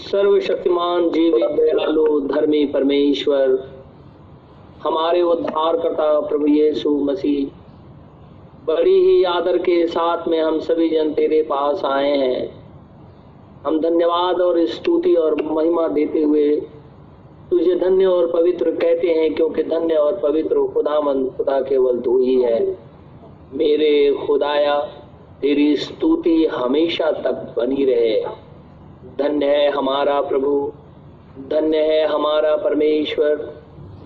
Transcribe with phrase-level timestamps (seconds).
[0.00, 3.70] सर्वशक्तिमान जीवित दयालु, धर्मी, परमेश्वर।
[4.82, 7.46] हमारे उद्धारकर्ता प्रभु यीशु मसीह,
[8.66, 12.64] बड़ी ही आदर के साथ में हम सभी जन तेरे पास आए हैं।
[13.66, 16.62] हम धन्यवाद और स्तुति और महिमा देते हुए
[17.50, 22.18] तुझे धन्य और पवित्र कहते हैं, क्योंकि धन्य और पवित्र खुदा खुदामंद खुदा केवल तू
[22.20, 22.78] ही है।
[23.54, 24.78] मेरे खुदाया,
[25.40, 28.39] तेरी स्तुति हमेशा तक बनी रहे।
[29.20, 30.72] धन्य है हमारा प्रभु,
[31.48, 33.34] धन्य है हमारा परमेश्वर,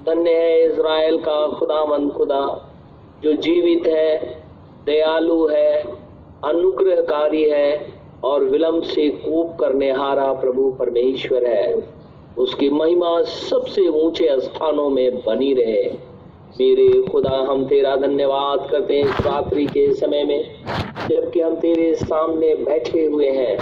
[0.07, 2.71] धन्य है इज़राइल का खुदामंद खुदा,
[3.23, 4.43] जो जीवित है,
[4.87, 5.85] दयालु है,
[6.45, 7.93] अनुग्रहकारी है
[8.25, 11.89] और विलंब से कूप करने हारा प्रभु परमेश्वर है।
[12.39, 16.15] उसकी महिमा सबसे ऊँचे स्थानों में बनी रहे।
[16.61, 20.51] मेरे खुदा, हम तेरा धन्यवाद करते हैं रात्रि के समय में,
[21.11, 23.59] जबकि हम तेरे सामने बैठे हुए हैं।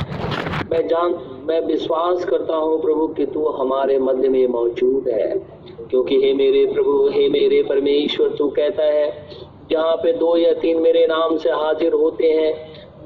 [0.73, 5.47] मैं जान मैं विश्वास करता हूँ प्रभु कि तू हमारे मध्य में मौजूद है।
[5.91, 9.29] क्योंकि हे मेरे प्रभु, हे मेरे परमेश्वर, तू कहता है,
[9.71, 12.55] जहाँ पे दो या तीन मेरे नाम से हाजिर होते हैं,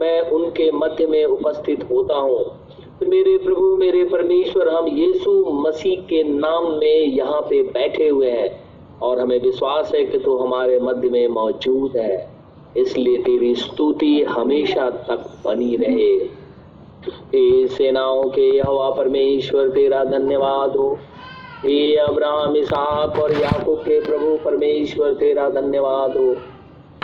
[0.01, 2.45] मैं उनके मध्य में उपस्थित होता हूँ।
[3.01, 8.31] तो मेरे प्रभु, मेरे परमेश्वर, हम यीशु मसीह के नाम में यहाँ पे बैठे हुए
[8.31, 8.61] हैं,
[9.03, 12.31] और हमें विश्वास है कि तू हमारे मध्य में मौजूद है।
[12.77, 16.46] इसलिए तेरी स्तुति हमेशा तक बनी रहे।
[17.09, 20.99] हे सेनाओं के हवा परमेश्वर, तेरा धन्यवाद हो।
[21.65, 26.37] हे अब्राहम, इसहाक और याकूब के प्रभु परमेश्वर, तेरा धन्यवाद हो।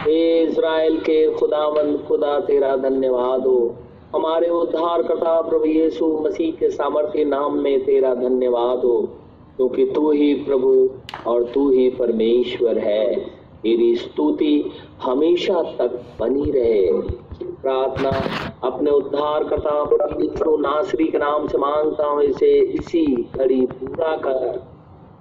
[0.00, 3.76] हे इज़राइल के खुदावंद, खुदा तेरा धन्यवाद हो।
[4.14, 9.08] हमारे उद्धार करता प्रभु यीशु मसीह के सामर्थ्य नाम में तेरा धन्यवाद हो,
[9.56, 10.90] क्योंकि तू ही प्रभु
[11.26, 13.16] और तू ही परमेश्वर है।
[13.62, 14.70] तेरी स्तुति
[15.02, 17.21] हमेशा तक बनी रहे।
[17.62, 18.08] प्रार्थना,
[18.64, 24.72] अपने उद्धार करता प्रभु नासरी के नाम से माँगता हूँ, इसे इसी घड़ी पूरा कर।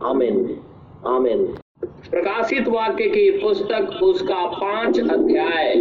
[0.03, 0.63] आमिन।
[1.07, 5.75] आमिन। प्रकाशित वाक्य की पुस्तक, उसका पाँच अध्याय।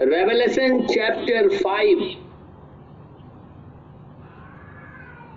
[0.00, 2.14] रेवलेशन चैप्टर फाइव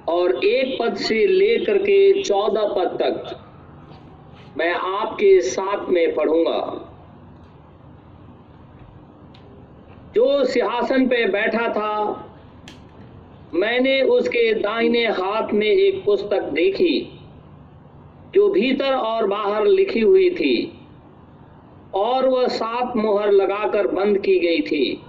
[0.09, 3.39] और एक पद से लेकर के चौदह पद तक
[4.57, 6.85] मैं आपके साथ में पढ़ूँगा।
[10.15, 12.25] जो सिंहासन पे बैठा था,
[13.53, 17.19] मैंने उसके दाहिने हाथ में एक पुस्तक देखी,
[18.33, 20.73] जो भीतर और बाहर लिखी हुई थी,
[21.93, 25.01] और वह सात मोहर लगाकर बंद की गई थी।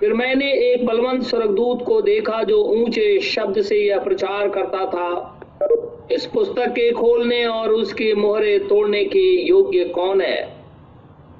[0.00, 5.36] फिर मैंने एक बलवंत स्वर्गदूत को देखा, जो ऊँचे शब्द से यह प्रचार करता था,
[6.12, 10.44] इस पुस्तक के खोलने और उसके मोहरे तोड़ने के योग्य कौन है?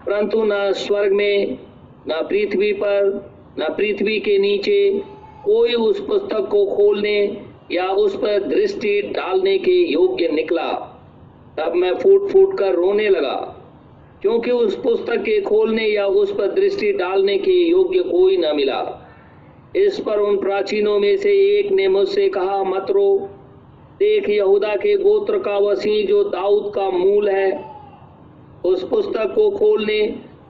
[0.06, 1.58] परंतु न स्वर्ग में
[2.08, 5.02] न पृथ्वी पर, न पृथ्वी के नीचे
[5.44, 7.18] कोई उस पुस्तक को खोलने
[7.72, 10.70] या उस पर दृष्टि डालने के योग्य निकला।
[11.58, 13.36] तब मैं फूट फूट कर रोने लगा,
[14.22, 18.80] क्योंकि उस पुस्तक के खोलने या उस पर दृष्टि डालने के योग्य कोई न मिला।
[19.76, 23.28] इस पर उन प्राचीनों में से एक ने मुझसे कहा, मत रो।
[23.98, 27.64] देख, यहूदा के गोत्र का वसी जो दाऊद का मूल है,
[28.64, 30.00] उस पुस्तक को खोलने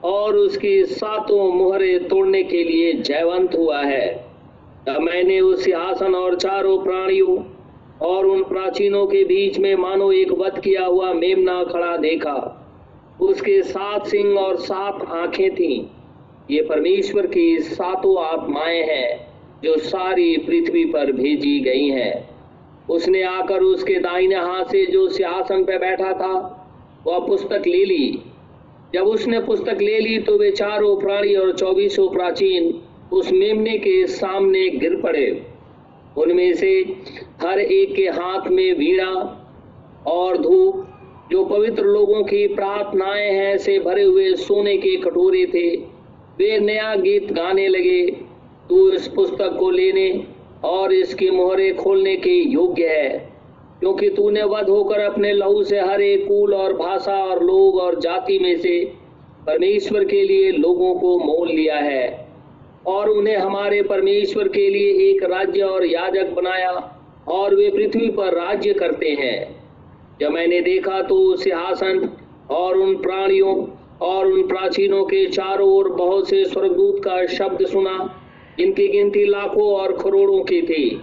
[0.03, 4.25] और उसकी सातों मोहरे तोड़ने के लिए जयवंत हुआ है।
[4.89, 7.43] मैंने उस सिंहासन और चारों प्राणियों
[8.07, 12.57] और उन प्राचीनों के बीच में मानो एक वध किया हुआ मेमना खड़ा देखा।
[13.21, 15.85] उसके सात सिंह और सात आँखें थीं।
[16.51, 19.27] ये परमेश्वर की सातों आत्माएँ हैं,
[19.63, 22.29] जो सारी पृथ्वी पर भेजी गई हैं।
[22.89, 26.33] उसने आकर उसके दाहिने हाथ से जो सिंहासन पर बैठा था,
[27.07, 28.19] वह पुस्तक ले ली।
[28.93, 32.81] जब उसने पुस्तक ले ली तो वे चारों प्राणी और चौबीसों प्राचीन
[33.13, 35.45] उस मेमने के सामने गिर पड़े।
[36.17, 36.95] उनमें से
[37.41, 39.37] हर एक के हाथ में वीणा
[40.07, 40.87] और धूप,
[41.31, 45.75] जो पवित्र लोगों की प्रार्थनाएँ हैं, से भरे हुए सोने के कटोरे थे।
[46.37, 48.11] वे नया गीत गाने लगे,
[48.69, 50.27] तू इस पुस्तक को लेने
[50.63, 53.30] और इसकी मोहरे खोलने के योग्य है।
[53.81, 57.99] क्योंकि तूने वध होकर अपने लहू से हर एक कुल और भाषा और लोग और
[57.99, 58.73] जाति में से
[59.47, 62.27] परमेश्वर के लिए लोगों को मोल लिया है
[62.87, 66.71] और उन्हें हमारे परमेश्वर के लिए एक राज्य और याजक बनाया
[67.27, 69.61] और वे पृथ्वी पर राज्य करते हैं।
[70.21, 72.09] जब मैंने देखा तो सिंहासन
[72.51, 73.55] और उन प्राणियों
[74.01, 77.97] और उन प्राचीनों के चारों ओर बहुत से स्वर्गदूत का शब्द सुना
[78.59, 81.01] इनकी गिनती लाखों और करोड़ों की थी।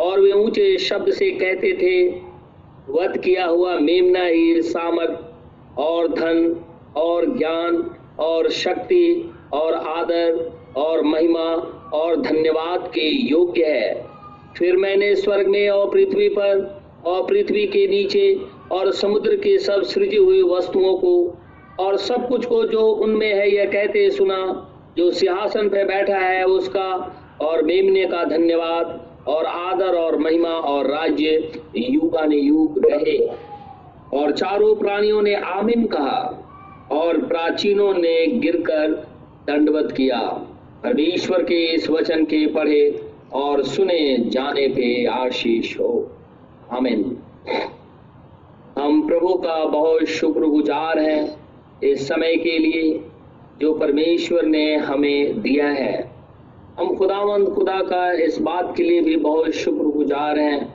[0.00, 2.08] और वे ऊँचे शब्द से कहते थे,
[2.88, 6.56] वध किया हुआ मेमना ही सामर्थ और धन
[6.96, 11.44] और ज्ञान और शक्ति और आदर और महिमा
[11.94, 14.06] और धन्यवाद के योग्य है।
[14.58, 18.34] फिर मैंने स्वर्ग में और पृथ्वी पर और पृथ्वी के नीचे
[18.72, 21.38] और समुद्र के सब सृजी हुई वस्तुओं को
[21.80, 26.44] और सब कुछ को जो उनमें है यह कहते सुना, जो सिंहासन पर बैठा है
[26.44, 26.90] उसका
[27.40, 33.30] और मेमने का धन्यवाद और आदर और महिमा और राज्य युगाने युग रहे।
[34.14, 36.40] और चारों प्राणियों ने आमिन कहा
[36.92, 38.90] और प्राचीनों ने गिरकर
[39.46, 40.20] दंडवत किया।
[40.82, 43.00] परमेश्वर के इस वचन के पढ़े
[43.32, 46.10] और सुने, जाने पे आशीष हो।
[46.72, 47.18] आमिन।
[48.78, 51.36] हम प्रभु का बहुत शुक्रगुजार हैं
[51.82, 53.00] इस समय के लिए
[53.60, 56.13] जो परमेश्वर ने हमें दिया है।
[56.78, 60.74] हम खुदावंद खुदा का इस बात के लिए भी बहुत शुक्रगुजार हैं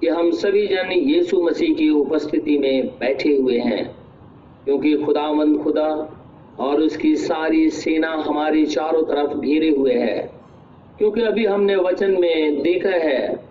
[0.00, 3.96] कि हम सभी जन यीशु मसीह की उपस्थिति में बैठे हुए हैं,
[4.64, 5.88] क्योंकि खुदावंद खुदा
[6.60, 10.30] और उसकी सारी सेना हमारे चारों तरफ़ घेरे हुए है।
[10.98, 13.44] क्योंकि अभी हमने वचन में देखा है,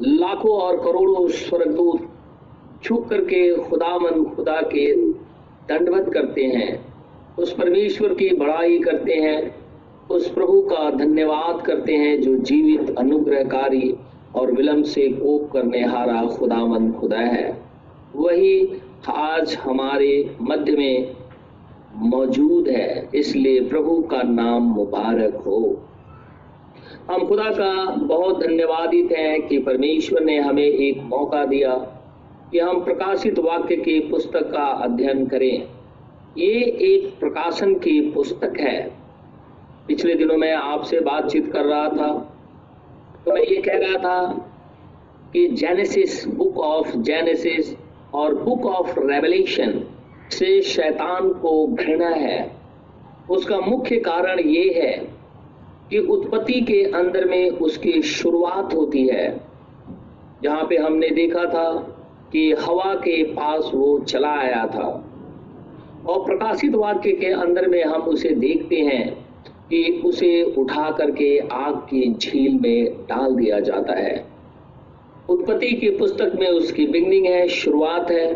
[0.00, 2.08] लाखों और करोड़ों स्वर्गदूत
[2.84, 4.94] छुप करके खुदावन खुदा के
[5.68, 6.86] दंडवत करते हैं,
[7.38, 9.61] उस परमेश्वर की बड़ाई करते हैं
[10.12, 13.94] उस प्रभु का धन्यवाद करते हैं जो जीवित, अनुग्रहकारी
[14.34, 17.62] और विलंब से कोप करने हारा खुदावन खुदा है।
[18.16, 21.14] वही आज हमारे मध्य में
[21.96, 25.88] मौजूद है, इसलिए प्रभु का नाम मुबारक हो।
[27.10, 31.74] हम खुदा का बहुत धन्यवादित हैं कि परमेश्वर ने हमें एक मौका दिया
[32.52, 35.62] कि हम प्रकाशित वाक्य की पुस्तक का अध्ययन करें।
[36.38, 36.54] ये
[36.86, 39.01] एक प्रकाशन की पुस्तक है।
[39.88, 42.38] पिछले दिनों में आपसे बातचीत कर रहा था।
[43.24, 44.32] तो मैं ये कह रहा था
[45.32, 47.76] कि जेनेसिस बुक ऑफ़ जेनेसिस
[48.14, 49.84] और बुक ऑफ़ रेवलेशन
[50.30, 52.52] से शैतान को घृणा है।
[53.30, 55.08] उसका मुख्य कारण ये है
[55.90, 59.40] कि उत्पत्ति के अंदर में उसकी शुरुआत होती है।
[60.42, 61.74] जहाँ पे हमने देखा था
[62.32, 65.04] कि हवा के पास वो चला आया था।
[66.08, 69.31] और प्रकाशित वाक्य के अंदर में हम उसे देखते हैं।
[69.70, 74.26] कि उसे उठा करके आग की झील में डाल दिया जाता है।
[75.28, 78.34] उत्पत्ति की पुस्तक में उसकी बिगनिंग है, शुरुआत है,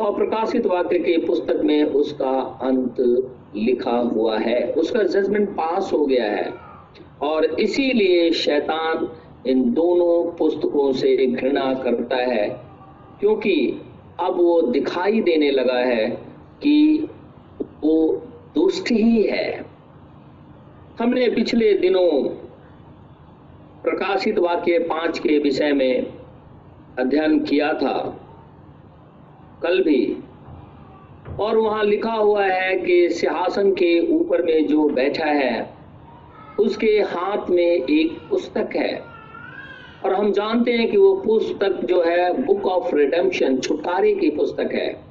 [0.00, 2.94] और प्रकाशित वाक्य के पुस्तक में उसका अंत
[3.56, 6.52] लिखा हुआ है। उसका जजमेंट पास हो गया है।
[7.22, 9.08] और इसीलिए शैतान
[9.46, 12.60] इन दोनों पुस्तकों से घृणा करता है,
[13.20, 13.80] क्योंकि
[14.20, 16.10] अब वो दिखाई देने लगा है
[16.62, 17.08] कि
[17.84, 18.22] वो
[18.54, 19.67] दुष्ट ही है।
[20.98, 22.28] हमने पिछले दिनों
[23.84, 26.06] प्रकाशित वाक्य पाँच के विषय में
[26.98, 28.26] अध्ययन किया था।
[29.62, 30.16] कल भी।
[31.40, 35.70] और वहाँ लिखा हुआ है कि सिंहासन के ऊपर में जो बैठा है,
[36.60, 39.02] उसके हाथ में एक पुस्तक है।
[40.04, 44.70] और हम जानते हैं कि वो पुस्तक जो है बुक ऑफ़ रिडेम्पशन छुटकारे की पुस्तक
[44.72, 45.07] है।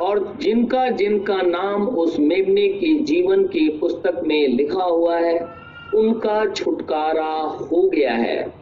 [0.00, 5.48] और जिनका जिनका नाम उस मेमने की जीवन की पुस्तक में लिखा हुआ है,
[5.94, 8.54] उनका छुटकारा हो गया है।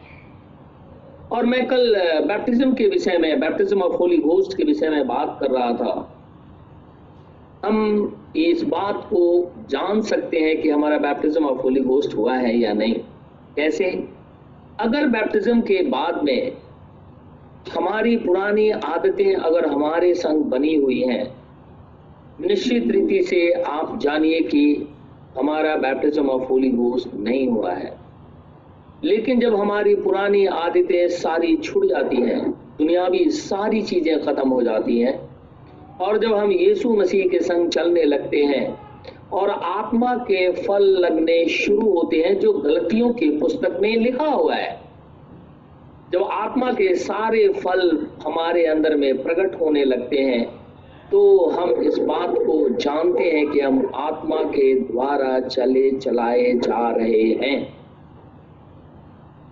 [1.31, 1.95] और मैं कल
[2.25, 6.19] बैप्टिज्म के विषय में बैप्टिज्म ऑफ़ होली घोस्ट के विषय में बात कर रहा था।
[7.65, 12.57] हम इस बात को जान सकते हैं कि हमारा बैप्टिज्म ऑफ़ होली घोस्ट हुआ है
[12.57, 12.93] या नहीं।
[13.55, 14.07] कैसे?
[14.79, 16.51] अगर बैप्टिज्म के बाद में
[17.71, 21.35] हमारी पुरानी आदतें अगर हमारे संग बनी हुई हैं,
[22.41, 24.87] निश्चित रीति से आप जानिए कि
[25.37, 27.97] हमारा बैप्टिज्म ऑफ़ होली घोस्ट नहीं हुआ है।
[29.03, 34.99] लेकिन जब हमारी पुरानी आदतें सारी छुट जाती हैं, दुनियावी सारी चीज़ें खत्म हो जाती
[34.99, 35.29] हैं,
[36.01, 38.79] और जब हम यीशु मसीह के संग चलने लगते हैं,
[39.33, 44.55] और आत्मा के फल लगने शुरू होते हैं, जो गलतियों की पुस्तक में लिखा हुआ
[44.55, 44.82] है
[46.13, 47.79] जब आत्मा के सारे फल
[48.25, 50.43] हमारे अंदर में प्रकट होने लगते हैं
[51.11, 56.89] तो हम इस बात को जानते हैं कि हम आत्मा के द्वारा चले चलाए जा
[56.89, 57.57] रहे हैं।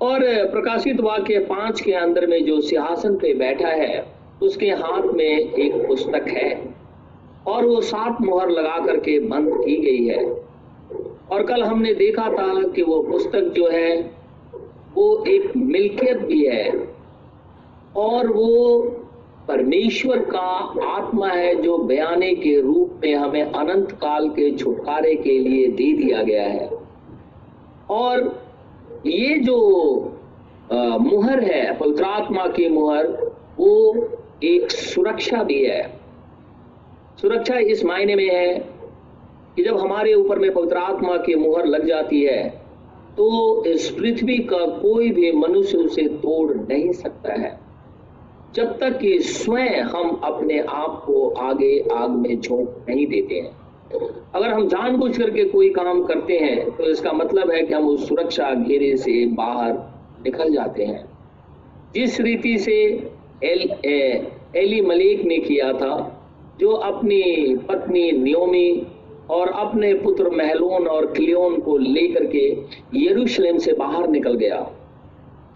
[0.01, 0.19] और
[0.51, 4.05] प्रकाशित वाक्य पाँच के अंदर में जो सिंहासन पे बैठा है,
[4.41, 6.53] उसके हाथ में एक पुस्तक है
[7.47, 10.23] और वो सात मोहर लगा करके बंद की गई है।
[11.31, 14.20] और कल हमने देखा था कि वो पुस्तक जो है
[14.95, 16.87] वो एक मिल्कियत भी है
[17.97, 18.79] और वो
[19.47, 20.39] परमेश्वर का
[20.87, 25.91] आत्मा है जो बयाने के रूप में हमें अनंत काल के छुटकारे के लिए दे
[25.93, 26.69] दिया गया है।
[27.89, 28.43] और
[29.05, 29.57] ये जो
[30.73, 33.07] आ, मुहर है पवित्र आत्मा की मुहर
[33.59, 34.09] वो
[34.43, 35.81] एक सुरक्षा भी है।
[37.21, 38.53] सुरक्षा इस मायने में है
[39.55, 42.60] कि जब हमारे ऊपर में पवित्र आत्मा की मुहर लग जाती है
[43.17, 47.59] तो इस पृथ्वी का कोई भी मनुष्य उसे तोड़ नहीं सकता है।
[48.55, 53.51] जब तक कि स्वयं हम अपने आप को आगे आग में झोंक नहीं देते हैं।
[54.35, 58.07] अगर हम जानबूझ करके कोई काम करते हैं तो इसका मतलब है कि हम उस
[58.07, 59.73] सुरक्षा घेरे से बाहर
[60.23, 61.03] निकल जाते हैं।
[61.95, 62.75] जिस रीति से
[63.43, 65.95] एल ए, एली मलिक ने किया था
[66.59, 68.69] जो अपनी पत्नी नियोमी
[69.31, 72.47] और अपने पुत्र महलोन और क्लियोन को लेकर के
[72.95, 74.65] यरूशलेम से बाहर निकल गया।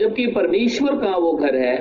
[0.01, 1.77] जबकि परमेश्वर का वो घर है,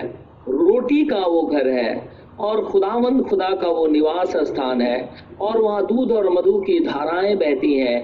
[0.49, 5.09] रोटी का वो घर है और खुदावंद खुदा का वो निवास स्थान है
[5.41, 8.01] और वहाँ दूध और मधु की धाराएँ बहती हैं,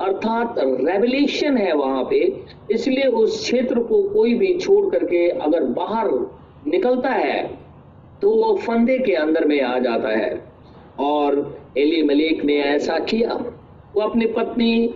[0.00, 2.20] अर्थात रेवलेशन है वहाँ पे।
[2.70, 6.10] इसलिए उस क्षेत्र को कोई भी छोड़ करके अगर बाहर
[6.66, 7.42] निकलता है
[8.22, 10.32] तो वो फंदे के अंदर में आ जाता है।
[11.00, 13.54] और एली मलिक ने ऐसा किया।
[13.94, 14.94] वो अपनी पत्नी,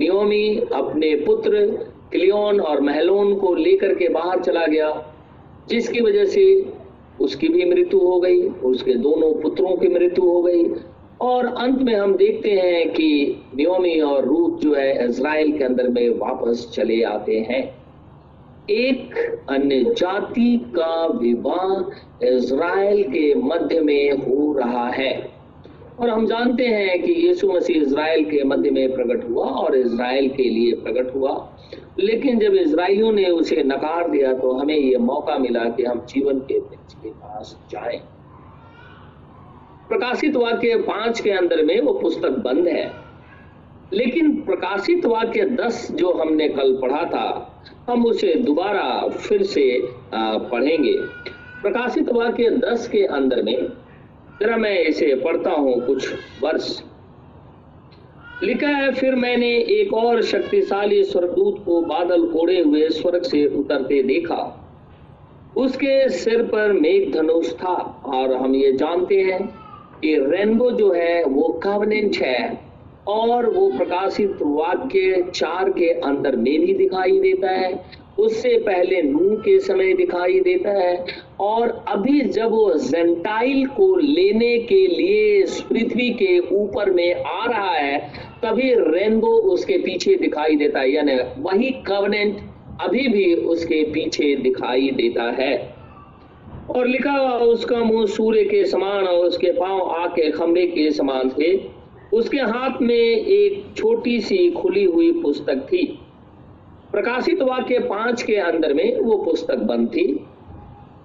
[0.00, 1.66] नियोमी, अपने पुत्र,
[2.12, 5.14] क्लियोन और महलोन को लेकर के बाहर चला गया,
[5.68, 6.72] जिसकी वजह से
[7.20, 10.64] उसकी भी मृत्यु हो गई, उसके दोनों पुत्रों की मृत्यु हो गई।
[11.20, 15.88] और अंत में हम देखते हैं कि नियोमी और रूप जो है इज़राइल के अंदर
[15.88, 17.74] में वापस चले आते हैं।
[18.70, 19.14] एक
[19.48, 21.90] अन्य जाति का विवाह
[22.26, 25.39] इज़राइल के मध्य में हो रहा है।
[26.00, 30.28] और हम जानते हैं कि यीशु मसीह इज़राइल के मध्य में प्रकट हुआ और इज़राइल
[30.28, 31.32] के लिए प्रकट हुआ।
[31.98, 36.38] लेकिन जब इसराइलियों ने उसे नकार दिया तो हमें यह मौका मिला कि हम जीवन
[36.40, 37.98] के वृक्ष के पास जाएँ।
[39.88, 42.90] प्रकाशित वाक्य पाँच के अंदर में वो पुस्तक बंद है।
[43.92, 47.26] लेकिन प्रकाशित वाक्य दस जो हमने कल पढ़ा था,
[47.88, 49.66] हम उसे दोबारा फिर से
[50.14, 50.94] पढ़ेंगे।
[51.62, 53.56] प्रकाशित वाक्य दस के अंदर में
[54.40, 56.68] जरा मैं इसे पढ़ता हूँ कुछ वर्ष।
[58.42, 64.02] लिखा है, फिर मैंने एक और शक्तिशाली स्वर्गदूत को बादल ओढ़े हुए स्वर्ग से उतरते
[64.02, 64.38] देखा।
[65.56, 67.74] उसके सिर पर मेघ धनुष था
[68.06, 69.46] और हम ये जानते हैं
[70.00, 72.60] कि रेनबो जो है, वो कवनेंट है
[73.08, 77.72] और वो प्रकाशित वाक्य चार के अंदर में भी दिखाई देता है।
[78.20, 81.04] उससे पहले नू के समय दिखाई देता है
[81.40, 87.70] और अभी जब वो जेंटाइल को लेने के लिए पृथ्वी के ऊपर में आ रहा
[87.70, 87.98] है,
[88.44, 92.38] तभी रेनबो उसके पीछे दिखाई देता है, यानी वही कवनेंट
[92.80, 95.56] अभी भी उसके पीछे दिखाई देता है।
[96.70, 101.30] और लिखा उसका मुँह सूर्य के समान और उसके पाँव आग के खंभे के समान
[101.30, 101.54] थे।
[102.12, 105.98] उसके हाथ में एक छोटी सी खुली हुई पुस्तक थी।
[106.92, 110.26] प्रकाशित वाक्य पाँच के अंदर में वो पुस्तक बंद थी।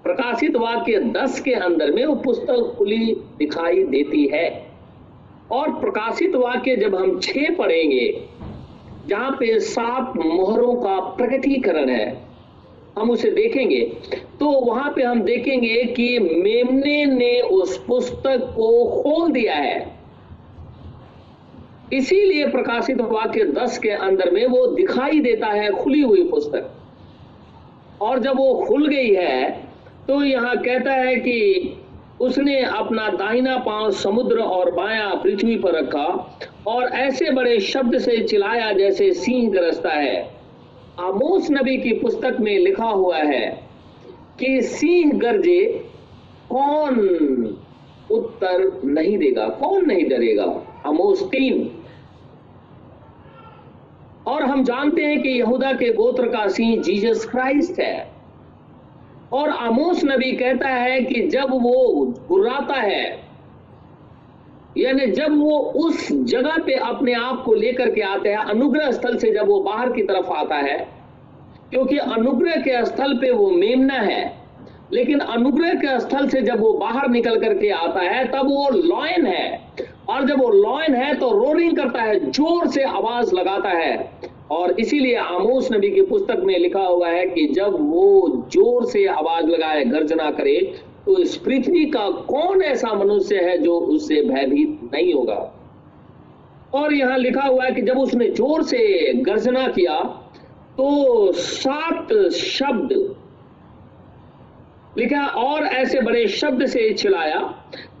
[0.04, 4.66] प्रकाशित वाक्य दस के अंदर में वो पुस्तक खुली दिखाई देती है।
[5.52, 8.22] और प्रकाशित वाक्य जब हम छह पढ़ेंगे,
[9.06, 12.22] जहाँ पे सात मोहरों का प्रकटीकरण है,
[12.98, 13.92] हम उसे देखेंगे।
[14.40, 19.95] तो वहाँ पे हम देखेंगे कि मेमने ने उस पुस्तक को खोल दिया है।
[21.92, 26.70] इसीलिए प्रकाशित वाक्य दस के अंदर में वो दिखाई देता है खुली हुई पुस्तक।
[28.02, 29.50] और जब वो खुल गई है
[30.08, 31.76] तो यहाँ कहता है कि
[32.20, 36.04] उसने अपना दाहिना पाँव समुद्र और बाया पृथ्वी पर रखा
[36.66, 40.20] और ऐसे बड़े शब्द से चिल्लाया जैसे सिंह गरजता है।
[41.00, 43.48] आमोस नबी की पुस्तक में लिखा हुआ है
[44.40, 45.64] कि सिंह गरजे,
[46.50, 46.98] कौन
[48.10, 50.44] उत्तर नहीं देगा, कौन नहीं डरेगा?
[50.86, 51.75] अमोस तीन।
[54.26, 58.10] और हम जानते हैं कि यहूदा के गोत्र का सिंह जीसस क्राइस्ट है।
[59.32, 63.26] और आमोस नबी कहता है कि जब वो गुर्राता है,
[64.78, 69.16] यानी जब वो उस जगह पे अपने आप को लेकर के आते हैं, अनुग्रह स्थल
[69.16, 70.78] से जब वो बाहर की तरफ़ आता है,
[71.70, 74.32] क्योंकि अनुग्रह के स्थल पे वो मेमना है,
[74.92, 79.26] लेकिन अनुग्रह के स्थल से जब वो बाहर निकल करके आता है, तब वो लॉयन
[79.26, 79.60] है।
[80.08, 84.10] और जब वो लॉयन है तो रोरिंग करता है, ज़ोर से आवाज़ लगाता है।
[84.50, 89.06] और इसीलिए आमोस नबी की पुस्तक में लिखा हुआ है कि जब वो ज़ोर से
[89.08, 90.60] आवाज़ लगाए, गर्जना करे
[91.06, 95.52] तो इस पृथ्वी का कौन ऐसा मनुष्य है जो उससे भयभीत नहीं होगा?
[96.74, 99.98] और यहाँ लिखा हुआ है कि जब उसने ज़ोर से गर्जना किया
[100.76, 102.92] तो सात शब्द
[104.98, 107.40] लिखा, और ऐसे बड़े शब्द से चिल्लाया,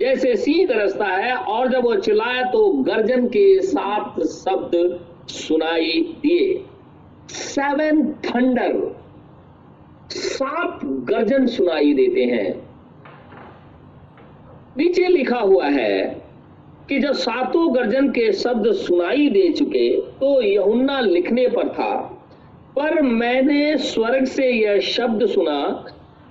[0.00, 4.98] जैसे सिंह गरजता है, और जब वो चिल्लाया तो गर्जन के सात शब्द
[5.28, 6.62] सुनाई दिए।
[7.30, 8.74] सेवन थंडर
[10.10, 12.54] सात गर्जन सुनाई देते हैं।
[14.78, 16.02] नीचे लिखा हुआ है
[16.88, 19.88] कि जब सातों गर्जन के शब्द सुनाई दे चुके
[20.20, 21.94] तो यहुन्ना लिखने पर था,
[22.76, 25.58] पर मैंने स्वर्ग से यह शब्द सुना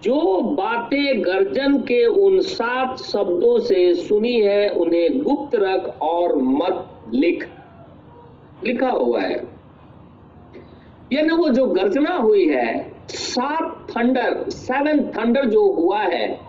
[0.05, 6.89] जो बातें गर्जन के उन सात शब्दों से सुनी है, उन्हें गुप्त रख और मत
[7.13, 7.49] लिख।
[8.63, 9.35] लिखा हुआ है।
[11.13, 16.39] यानी वो जो गर्जना हुई है, सात थंडर सेवन थंडर जो हुआ है,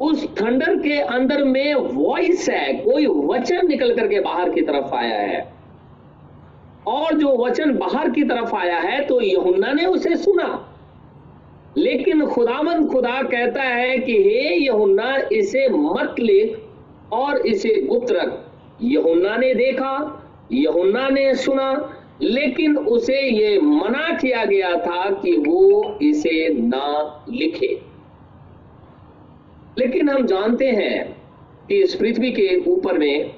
[0.00, 5.20] उस थंडर के अंदर में वॉइस है, कोई वचन निकल करके बाहर की तरफ़ आया
[5.20, 5.52] है।
[6.86, 10.72] और जो वचन बाहर की तरफ़ आया है तो यहुन्ना ने उसे सुना।
[11.76, 16.58] लेकिन खुदामंद खुदा कहता है कि हे यहुन्ना, इसे मत लिख
[17.12, 18.50] और इसे गुप्त रख।
[18.82, 25.98] यहुन्ना ने देखा, यहुन्ना ने सुना, लेकिन उसे ये मना किया गया था कि वो
[26.02, 27.80] इसे ना लिखे।
[29.78, 31.22] लेकिन हम जानते हैं
[31.68, 33.34] कि इस पृथ्वी के ऊपर में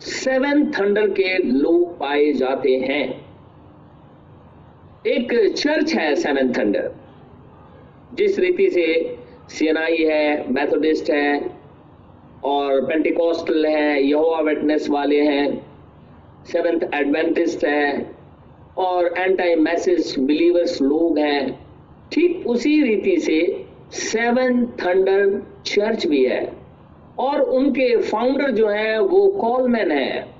[0.00, 3.23] सेवन थंडर के लोग पाए जाते हैं।
[5.06, 6.90] एक चर्च है सेवन थंडर
[8.14, 9.16] जिस रीति से
[9.50, 11.50] सीएनआई है मैथोडिस्ट है,
[12.44, 15.46] और पेंटिकॉस्टल है यहोवा विटनेस वाले हैं
[16.44, 18.06] सेवेंथ एडवेंटिस्ट है,
[18.78, 21.58] और एंटी मैसेज बिलीवर्स लोग हैं,
[22.12, 23.40] ठीक उसी रीति से
[23.92, 26.52] सेवन थंडर चर्च भी है,
[27.18, 30.33] और उनके फाउंडर जो है, वो कॉलमैन है।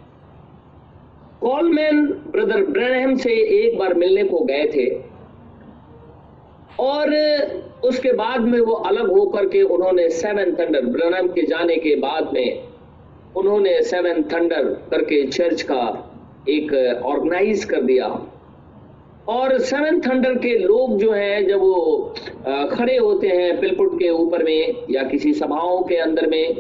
[1.45, 4.87] कॉलमैन ब्रदर ब्रहम से एक बार मिलने को गए थे
[6.81, 7.15] और
[7.85, 12.31] उसके बाद में वो अलग होकर के उन्होंने सेवन थंडर ब्रनम के जाने के बाद
[12.35, 12.63] में
[13.37, 15.83] उन्होंने सेवन थंडर करके चर्च का
[16.49, 16.73] एक
[17.05, 18.07] ऑर्गेनाइज कर दिया।
[19.29, 22.15] और सेवन थंडर के लोग जो हैं, जब वो
[22.73, 26.57] खड़े होते हैं पिलपुट के ऊपर में या किसी सभाओं के अंदर में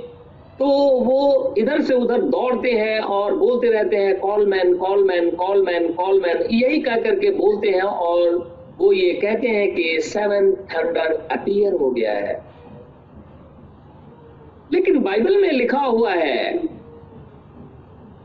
[0.58, 0.66] तो
[1.00, 5.62] वो इधर से उधर दौड़ते हैं और बोलते रहते हैं call man call man call
[5.62, 10.52] man call man यही कह करके बोलते हैं और वो ये कहते हैं कि सेवन
[10.52, 12.44] थंडर अपीयर हो गया है।
[14.72, 16.52] लेकिन बाइबल में लिखा हुआ है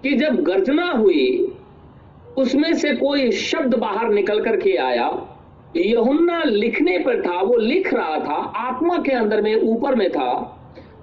[0.03, 1.55] कि जब गर्जना हुई,
[2.37, 5.37] उसमें से कोई शब्द बाहर निकल करके आया।
[5.75, 10.55] यहुन्ना लिखने पर था, वो लिख रहा था, आत्मा के अंदर में, ऊपर में था।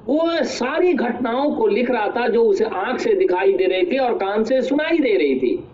[0.09, 3.99] वो सारी घटनाओं को लिख रहा था जो उसे आँख से दिखाई दे रही थी
[3.99, 5.65] और कान से सुनाई दे रही थी।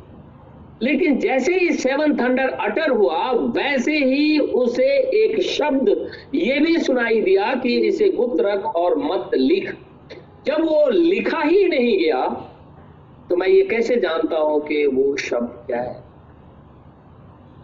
[0.82, 5.88] लेकिन जैसे ही सेवन थंडर अटर हुआ, वैसे ही उसे एक शब्द
[6.34, 9.72] ये भी सुनाई दिया कि इसे गुप्त रख और मत लिख।
[10.46, 12.26] जब वो लिखा ही नहीं गया
[13.30, 16.02] तो मैं ये कैसे जानता हूँ कि वो शब्द क्या है?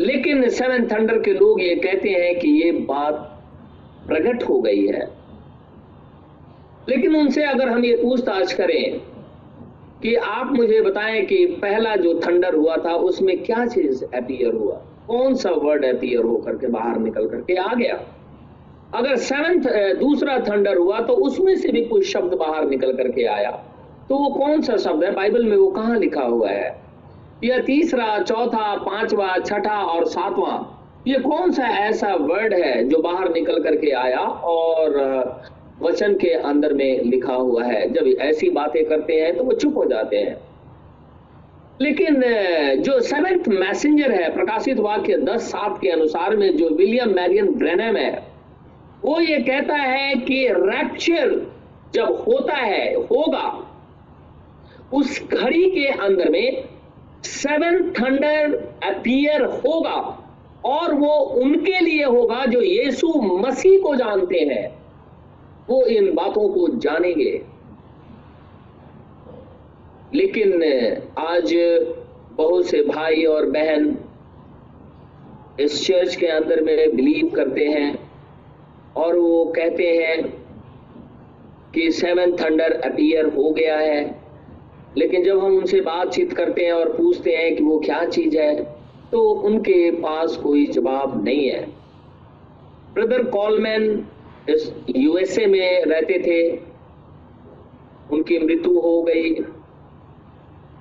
[0.01, 3.15] लेकिन सेवन थंडर के लोग ये कहते हैं कि ये बात
[4.07, 5.18] प्रकट हो गई है।
[6.89, 9.01] लेकिन उनसे अगर हम ये पूछताछ करें
[10.03, 14.75] कि आप मुझे बताएँ कि पहला जो थंडर हुआ था, उसमें क्या चीज़ अपीयर हुआ?
[15.09, 17.99] कौन सा वर्ड अपीयर होकर के बाहर निकल करके आ गया?
[18.95, 19.65] अगर सेवेंथ
[19.99, 23.51] दूसरा थंडर हुआ तो उसमें से भी कोई शब्द बाहर निकल करके आया।
[24.09, 25.11] तो वो कौन सा शब्द है?
[25.15, 26.81] बाइबल में वो कहाँ लिखा हुआ है?
[27.45, 30.59] यह तीसरा, चौथा, पांचवा, छठा और सातवां,
[31.07, 34.19] ये कौन सा ऐसा वर्ड है जो बाहर निकल करके आया?
[34.19, 34.97] और
[35.83, 39.77] वचन के अंदर में लिखा हुआ है। जब ऐसी बातें करते हैं तो वो चुप
[39.77, 40.37] हो जाते हैं।
[41.81, 42.23] लेकिन
[42.83, 47.97] जो सेवेंथ मैसेंजर है, प्रकाशित वाक्य दस सात के अनुसार में, जो विलियम मैरियन ब्रेनम
[47.97, 48.27] है,
[49.05, 51.37] वो ये कहता है कि रैप्चर
[51.95, 53.47] जब होता है, होगा,
[54.95, 56.65] उस घड़ी के अंदर में
[57.25, 60.01] सेवन थंडर अपीयर होगा
[60.65, 64.79] और वो उनके लिए होगा जो यीशु मसीह को जानते हैं।
[65.71, 67.41] वो इन बातों को जानेंगे।
[70.15, 70.63] लेकिन
[71.19, 71.55] आज
[72.33, 73.97] बहुत से भाई और बहन
[75.61, 77.99] इस चर्च के अंदर में बिलीव करते हैं
[78.97, 80.23] और वो कहते हैं
[81.75, 84.01] कि सेवन थंडर अपीयर हो गया है।
[84.99, 88.55] लेकिन जब हम उनसे बातचीत करते हैं और पूछते हैं कि वो क्या चीज़ है
[89.13, 91.67] तो उनके पास कोई जवाब नहीं है।
[92.95, 94.07] ब्रदर कॉलमैन
[94.97, 96.39] यूएसए में रहते थे,
[98.13, 99.33] उनकी मृत्यु हो गई।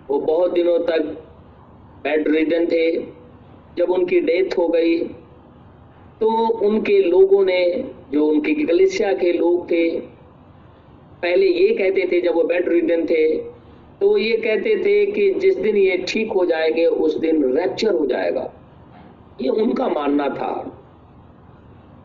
[0.10, 1.02] वो बहुत दिनों तक
[2.04, 2.92] बेड रिडन थे।
[3.78, 4.98] जब उनकी डेथ हो गई
[6.20, 6.28] तो
[6.68, 10.00] उनके लोगों ने, जो उनके कलिसिया के लोग थे,
[11.22, 13.38] पहले ये कहते थे, जब वो बेड रिडन थे
[14.00, 18.06] तो ये कहते थे कि जिस दिन ये ठीक हो जाएँगे, उस दिन रैप्चर हो
[18.06, 18.54] जाएगा।
[19.42, 20.52] ये उनका मानना था।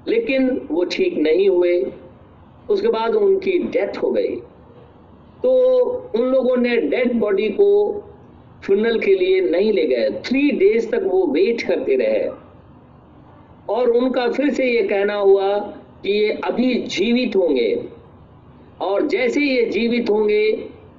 [0.08, 1.86] लेकिन वो ठीक नहीं हुए।
[2.70, 4.36] उसके बाद उनकी डेथ हो गई।
[5.42, 5.84] तो
[6.14, 8.02] उन लोगों ने डेड बॉडी को
[8.64, 12.28] फ्यूनल के लिए नहीं ले गए। थ्री डेज़ तक वो वेट करते रहे।
[13.68, 15.58] और उनका फिर से ये कहना हुआ
[16.02, 17.84] कि ये अभी जीवित होंगे।
[18.80, 20.48] और जैसे ये जीवित होंगे,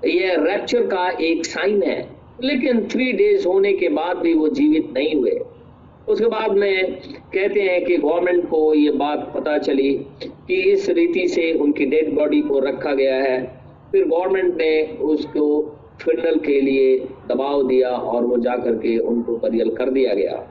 [0.05, 2.09] ये रैप्चर का एक साइन है।
[2.43, 5.39] लेकिन थ्री डेज़ होने के बाद भी वो जीवित नहीं हुए।
[6.07, 6.93] उसके बाद में
[7.33, 12.13] कहते हैं कि गवर्नमेंट को ये बात पता चली कि इस रीति से उनकी डेड
[12.13, 13.61] बॉडी को रखा गया है।
[13.91, 19.69] फिर गवर्नमेंट ने उसको फिनल के लिए दबाव दिया और वो जाकर के उनको परियल
[19.69, 20.49] कर दिया गया।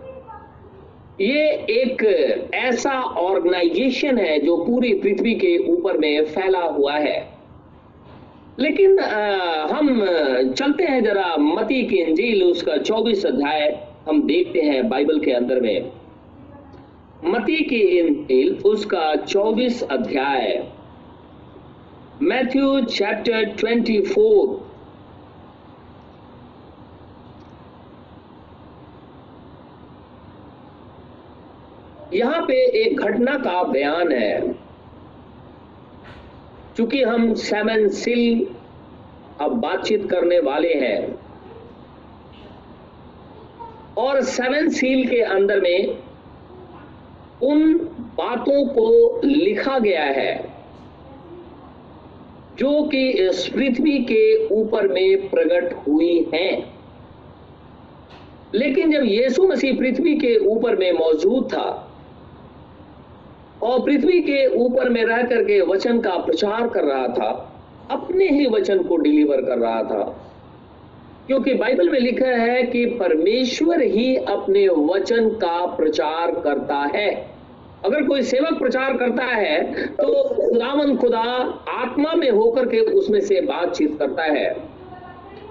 [1.21, 2.03] ये एक
[2.55, 7.29] ऐसा ऑर्गेनाइजेशन है जो पूरी पृथ्वी के ऊपर में फैला हुआ है।
[8.59, 9.37] लेकिन आ,
[9.67, 10.07] हम
[10.53, 15.61] चलते हैं जरा मती की इंजील उसका 24 अध्याय हम देखते हैं बाइबल के अंदर
[15.61, 15.93] में।
[17.25, 20.67] मती की इंजील उसका 24 अध्याय।
[22.23, 24.61] मैथ्यू चैप्टर 24
[32.15, 34.53] यहाँ पे एक घटना का बयान है।
[36.77, 38.47] चूँकि हम सेवन सिल
[39.41, 41.22] अब बातचीत करने वाले हैं
[43.99, 45.99] और सेवन सील के अंदर में
[47.43, 47.75] उन
[48.19, 50.35] बातों को लिखा गया है,
[52.59, 56.73] जो कि इस पृथ्वी के ऊपर में प्रकट हुई हैं।
[58.55, 61.69] लेकिन जब यीशु मसीह पृथ्वी के ऊपर में मौजूद था
[63.63, 67.31] और पृथ्वी के ऊपर में रह करके वचन का प्रचार कर रहा था,
[67.91, 70.32] अपने ही वचन को डिलीवर कर रहा था
[71.27, 77.11] क्योंकि बाइबल में लिखा है कि परमेश्वर ही अपने वचन का प्रचार करता है।
[77.85, 81.21] अगर कोई सेवक प्रचार करता है तो खुदावन खुदा
[81.71, 84.51] आत्मा में होकर के उसमें से बातचीत करता है।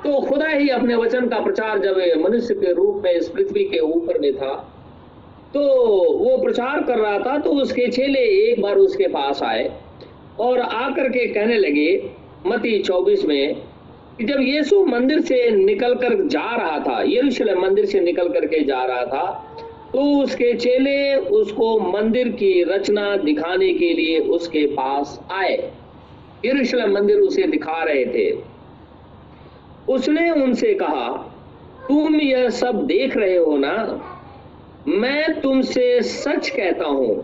[0.03, 3.79] तो खुदा ही अपने वचन का प्रचार जब मनुष्य के रूप में इस पृथ्वी के
[3.79, 4.53] ऊपर में था
[5.53, 5.61] तो
[6.17, 9.69] वो प्रचार कर रहा था तो उसके चेले एक बार उसके पास आए
[10.39, 11.89] और आकर के कहने लगे
[12.45, 13.55] मती 24 में
[14.23, 18.83] जब यीशु मंदिर से निकल कर जा रहा था, यरूशलेम मंदिर से निकल करके जा
[18.83, 19.25] रहा था
[19.93, 25.55] तो उसके चेले उसको मंदिर की रचना दिखाने के लिए उसके पास आए।
[26.45, 28.31] यरूशलेम मंदिर उसे दिखा रहे थे।
[29.89, 31.07] उसने उनसे कहा,
[31.87, 33.75] तुम यह सब देख रहे हो ना?
[34.87, 37.23] मैं तुमसे सच कहता हूँ,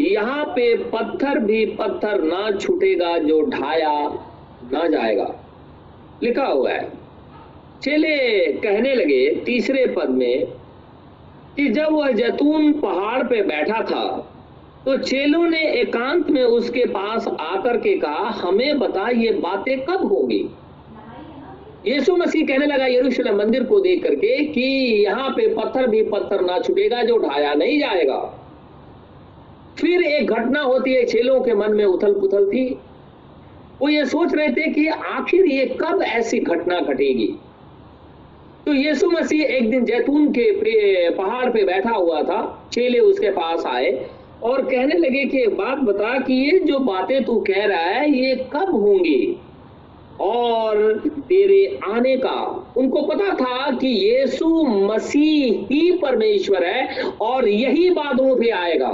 [0.00, 3.96] यहाँ पे पत्थर भी पत्थर ना छूटेगा, जो ढाया
[4.72, 5.34] ना जाएगा।
[6.22, 6.88] लिखा हुआ है।
[7.82, 8.16] चेले
[8.58, 10.46] कहने लगे, तीसरे पद में,
[11.56, 14.30] कि जब वह जैतून पहाड़ पे बैठा था
[14.86, 20.04] तो चेलों ने एकांत में उसके पास आकर के कहा, हमें बता ये बातें कब
[20.04, 20.40] होगी?
[21.86, 24.62] यीशु मसीह कहने लगा, यरूशलेम मंदिर को देख करके, कि
[25.04, 28.18] यहाँ पे पत्थर भी पत्थर ना छुटेगा, जो ढाया नहीं जाएगा।
[29.78, 32.66] फिर एक घटना होती है, चेलों के मन में उथल पुथल थी।
[33.82, 37.26] वो ये सोच रहे थे कि आखिर ये कब ऐसी घटना घटेगी?
[38.66, 43.66] तो यीशु मसीह एक दिन जैतून के पहाड़ पे बैठा हुआ था, चेले उसके पास
[43.66, 43.90] आए
[44.42, 48.10] और कहने लगे कि एक बात बता कि ये जो बातें तू कह रहा है,
[48.10, 49.36] ये कब होंगी?
[50.20, 54.48] और तेरे आने का। उनको पता था कि यीशु
[54.84, 58.90] मसीह ही परमेश्वर है और यही बातों पे आएगा।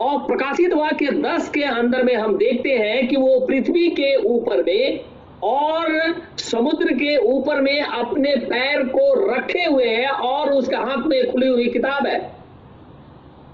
[0.00, 4.62] और प्रकाशित वाक्य दस के अंदर में हम देखते हैं कि वो पृथ्वी के ऊपर
[4.62, 5.00] में
[5.42, 11.32] और समुद्र के ऊपर में अपने पैर को रखे हुए हैं और उसके हाथ में
[11.32, 12.32] खुली हुई किताब है।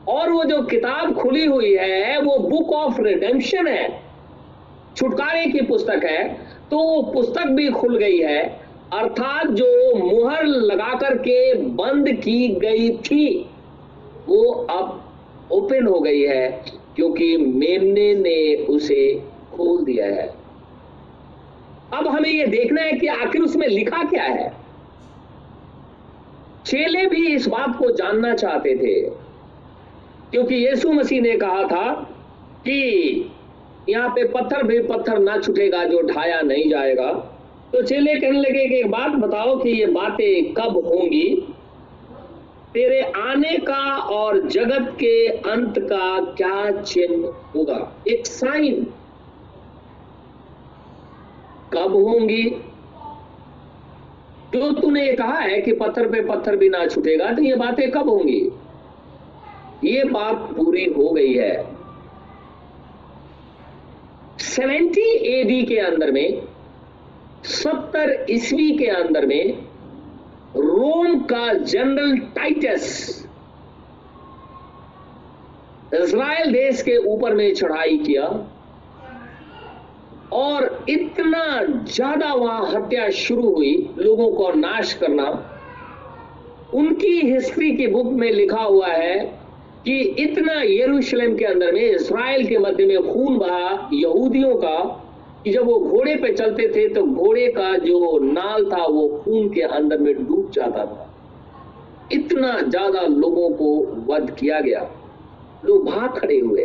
[0.09, 4.01] और वो जो किताब खुली हुई है, वो बुक ऑफ़ रिडेम्पशन है।
[4.97, 6.29] छुटकारे की पुस्तक है।
[6.71, 8.61] तो वो पुस्तक भी खुल गई है।
[8.93, 13.47] अर्थात जो मुहर लगाकर के बंद की गई थी,
[14.29, 15.03] वो अब
[15.53, 16.49] ओपन हो गई है
[16.97, 19.15] क्योंकि मेमने ने उसे
[19.53, 20.27] खोल दिया है।
[21.95, 24.53] अब हमें यह देखना है कि आखिर उसमें लिखा क्या है।
[26.67, 29.01] चेले भी इस बात को जानना चाहते थे,
[30.31, 31.93] क्योंकि यीशु मसीह ने कहा था
[32.65, 33.31] कि
[33.89, 37.13] यहाँ पे पत्थर भी पत्थर ना छुटेगा, जो ढाया नहीं जाएगा।
[37.73, 41.56] तो चेले कहने लगे कि एक बात बताओ कि ये बातें कब होंगी?
[42.77, 47.97] तेरे आने का और जगत के अंत का क्या चिन्ह होगा?
[48.09, 48.85] एक साइन
[51.73, 52.43] कब होंगी?
[54.55, 57.91] जो तूने ये कहा है कि पत्थर पे पत्थर भी ना छूटेगा तो ये बातें
[57.91, 58.53] कब होंगी?
[59.85, 61.67] ये बात पूरी हो गई है।
[64.39, 66.43] 70 एडी के अंदर में,
[67.45, 69.66] सत्तर ईस्वी के अंदर में
[70.55, 72.85] रोम का जनरल टाइटस
[75.95, 78.25] इज़राइल देश के ऊपर में चढ़ाई किया
[80.33, 85.29] और इतना ज़्यादा वहाँ हत्या शुरू हुई, लोगों को नाश करना।
[86.75, 89.19] उनकी हिस्ट्री की बुक में लिखा हुआ है
[89.85, 95.06] कि इतना यरूशलेम के अंदर में इसराइल के मध्य में खून बहा यहूदियों का।
[95.47, 99.49] कि जब वो घोड़े पे चलते थे तो घोड़े का जो नाल था, वो खून
[99.49, 101.13] के अंदर में डूब जाता था।
[102.13, 103.69] इतना ज़्यादा लोगों को
[104.09, 104.81] वध किया गया।
[105.65, 106.65] लोग भाग खड़े हुए।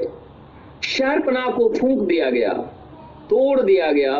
[0.83, 2.53] शर्पना को फूंक दिया गया,
[3.29, 4.15] तोड़ दिया गया।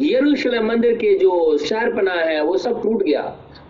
[0.00, 3.22] यरूशलेम मंदिर के जो शर्पना है, वो सब टूट गया।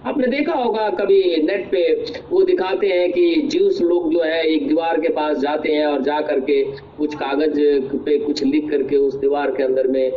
[0.05, 1.83] आपने देखा होगा, कभी नेट पे
[2.31, 6.03] वो दिखाते हैं कि जूस लोग जो है एक दीवार के पास जाते हैं और
[6.03, 6.62] जा करके
[6.99, 7.61] कुछ कागज़
[8.05, 10.11] पे कुछ लिख करके उस दीवार के अंदर में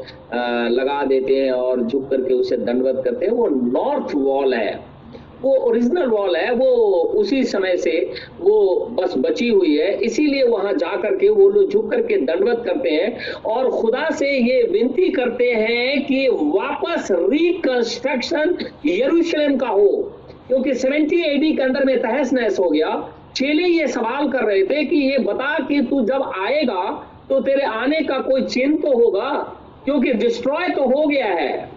[0.72, 4.97] लगा देते हैं और झुक करके उसे दंडवत करते हैं। वो नॉर्थ वॉल है।
[5.42, 6.66] वो ओरिजिनल वॉल है, वो
[7.16, 11.92] उसी समय से वो बस बची हुई है। इसीलिए वहाँ जा करके वो लोग झुक
[11.92, 19.58] करके दंडवत करते हैं और खुदा से ये विनती करते हैं कि वापस रिकंस्ट्रक्शन यरूशलेम
[19.58, 20.14] का हो।
[20.48, 24.64] क्योंकि 70 एडी के अंदर में तहस नहस हो गया। चेले ये सवाल कर रहे
[24.64, 26.84] थे कि ये बता कि तू जब आएगा
[27.30, 29.30] तो तेरे आने का कोई चिन्ह तो होगा?
[29.86, 31.70] क्योंकि डिस्ट्रॉय तो हो गया है।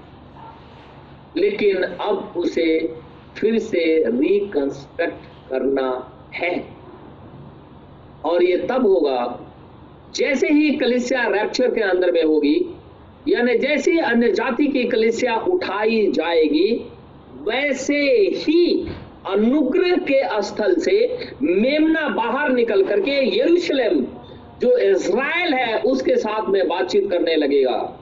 [1.37, 2.95] लेकिन अब उसे
[3.37, 6.69] फिर से रिकंस्ट्रक्ट करना है।
[8.25, 9.41] और ये तब होगा,
[10.15, 12.75] जैसे ही कलिसिया रैप्चर के अंदर में होगी,
[13.29, 16.91] यानी जैसे अन्य जाति की कलिसिया उठाई जाएगी,
[17.43, 17.97] वैसे
[18.37, 18.89] ही
[19.29, 24.07] अनुग्रह के स्थल से मेमना बाहर निकल करके यरूशलेम,
[24.61, 28.00] जो इज़राइल है, उसके साथ में बातचीत करने लगेगा।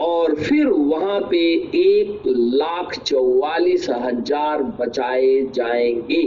[0.00, 1.40] और फिर वहाँ पे
[1.76, 6.22] एक लाख चौवालीस हज़ार बचाए जाएँगे।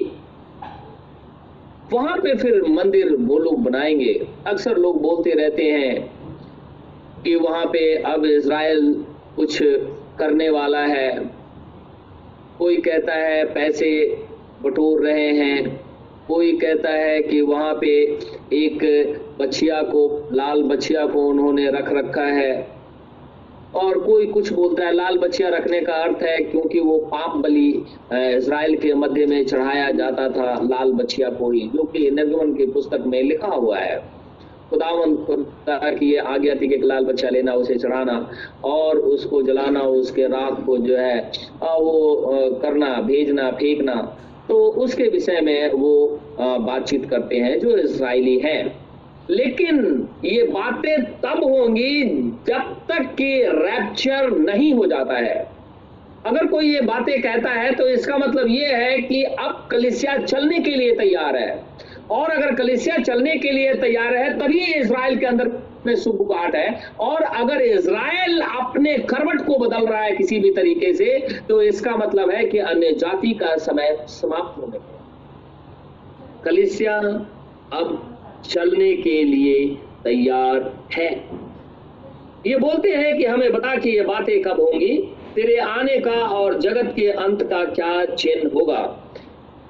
[1.94, 6.12] वहाँ पे फिर मंदिर वो लोग बनाएँगे। अक्सर लोग बोलते रहते हैं
[7.24, 8.94] कि वहाँ पे अब इज़राइल
[9.36, 9.60] कुछ
[10.20, 11.12] करने वाला है।
[12.58, 13.92] कोई कहता है पैसे
[14.64, 15.88] बटोर रहे हैं।
[16.28, 17.90] कोई कहता है कि वहाँ पे
[18.54, 18.80] एक
[19.40, 22.77] बछिया को, लाल बछिया को उन्होंने रख रखा है।
[23.78, 27.70] और कोई कुछ बोलता है, लाल बच्चिया रखने का अर्थ है क्योंकि वो पाप बलि
[28.14, 32.66] इसराइल के मध्य में चढ़ाया जाता था लाल बच्चिया को ही, जो कि निर्गमन की
[32.68, 33.98] पुस्तक में लिखा हुआ है।
[34.70, 38.16] खुदावन खुदा की ये आज्ञा थी कि लाल बच्चा लेना, उसे चढ़ाना
[38.66, 41.20] और उसको जलाना, उसके राख को जो है
[41.64, 43.96] वो करना, भेजना, फेंकना।
[44.48, 48.87] तो उसके विषय में वो बातचीत करते हैं जो इसराइली हैं।
[49.30, 52.04] लेकिन ये बातें तब होंगी
[52.48, 55.36] जब तक कि रैप्चर नहीं हो जाता है।
[56.26, 60.60] अगर कोई ये बातें कहता है तो इसका मतलब ये है कि अब कलिसिया चलने
[60.60, 61.52] के लिए तैयार है।
[62.12, 65.48] और अगर कलिसिया चलने के लिए तैयार है, तभी इसराइल के अंदर
[65.86, 70.94] में सुबुकाट है। और अगर इसराइल अपने करवट को बदल रहा है किसी भी तरीके
[70.94, 71.18] से
[71.50, 74.80] तो इसका मतलब है कि अन्य जाति का समय समाप्त होने
[76.46, 78.17] कलिसिया अब
[78.48, 79.66] चलने के लिए
[80.04, 81.12] तैयार है।
[82.48, 84.98] ये बोलते हैं कि हमें बता कि ये बातें कब होंगी?
[85.36, 88.82] तेरे आने का और जगत के अंत का क्या चिन्ह होगा?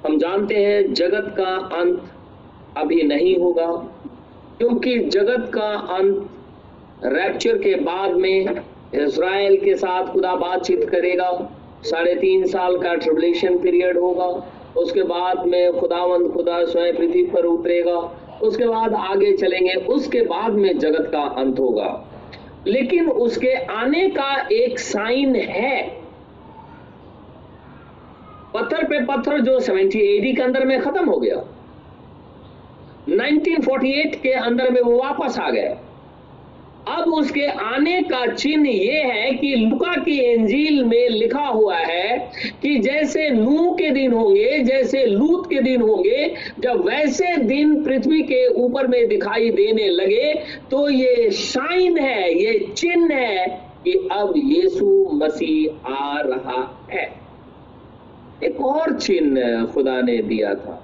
[0.06, 2.02] हम जानते हैं जगत का अंत
[2.76, 3.66] अभी नहीं होगा,
[4.58, 6.28] क्योंकि जगत का अंत
[7.04, 8.60] रैप्चर के बाद में
[8.96, 11.30] इसराइल के साथ खुदा बातचीत करेगा।
[11.82, 14.26] साढ़े तीन साल का ट्रिबुलेशन पीरियड होगा।
[14.76, 18.00] उसके बाद में खुदावंद खुदा स्वयं पृथ्वी पर उतरेगा।
[18.42, 22.04] उसके बाद आगे चलेंगे। उसके बाद में जगत का अंत होगा।
[22.66, 25.88] लेकिन उसके आने का एक साइन है।
[28.54, 31.36] पत्थर पे पत्थर जो 70 एडी के अंदर में खत्म हो गया।
[33.08, 35.76] 1948 के अंदर में वो वापस आ गए
[36.88, 42.16] अब उसके आने का चिन्ह ये है कि लुका की इंजील में लिखा हुआ है
[42.62, 48.22] कि जैसे नू के दिन होंगे, जैसे लूत के दिन होंगे, जब वैसे दिन पृथ्वी
[48.22, 50.32] के ऊपर में दिखाई देने लगे
[50.70, 53.46] तो ये शाइन है, ये चिन्ह है
[53.84, 57.08] कि अब यीशु मसीह आ रहा है।
[58.44, 60.82] एक और चिन्ह खुदा ने दिया था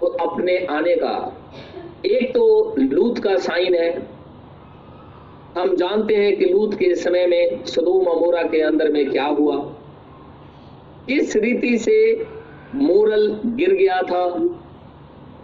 [0.00, 1.36] तो अपने आने का।
[2.06, 3.90] एक तो लूत का साइन है
[5.58, 9.56] हम जानते हैं कि लूत के समय में सदूम अमोरा के अंदर में क्या हुआ।
[11.06, 12.26] किस रीति से
[12.74, 14.38] मोरल गिर गया था।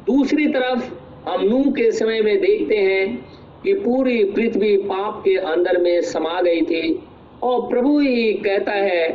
[0.07, 0.91] दूसरी तरफ़
[1.29, 3.27] हम नूह के समय में देखते हैं
[3.63, 7.06] कि पूरी पृथ्वी पाप के अंदर में समा गई थी।
[7.43, 9.09] और प्रभु ही कहता है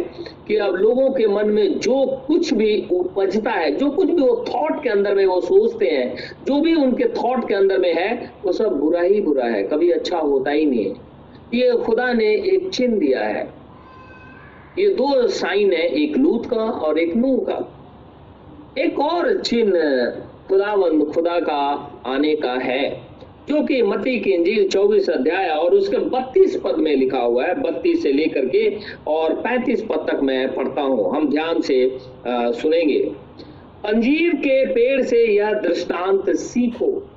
[0.47, 4.45] कि अब लोगों के मन में जो कुछ भी उपजता है, जो कुछ भी वो
[4.49, 6.15] थॉट के अंदर में वो सोचते हैं,
[6.47, 9.91] जो भी उनके थॉट के अंदर में है, वो सब बुरा ही बुरा है, कभी
[9.91, 11.11] अच्छा होता ही नहीं है।
[11.53, 13.53] ये खुदा ने एक चिन्ह दिया है।
[14.79, 17.77] ये दो साइन है, एक लूत का और एक नूह का।
[18.77, 20.05] एक और चिन्ह
[20.47, 23.10] खुदावंद, खुदा का आने का है।
[23.49, 27.61] जो कि मती की इंजील 24 अध्याय और उसके 32 पद में लिखा हुआ है
[27.61, 28.77] 32 से लेकर के
[29.07, 32.99] और 35 पद तक मैं पढ़ता हूँ। हम ध्यान से आ, सुनेंगे।
[33.85, 37.07] अंजीर के पेड़ से यह दृष्टांत सीखो।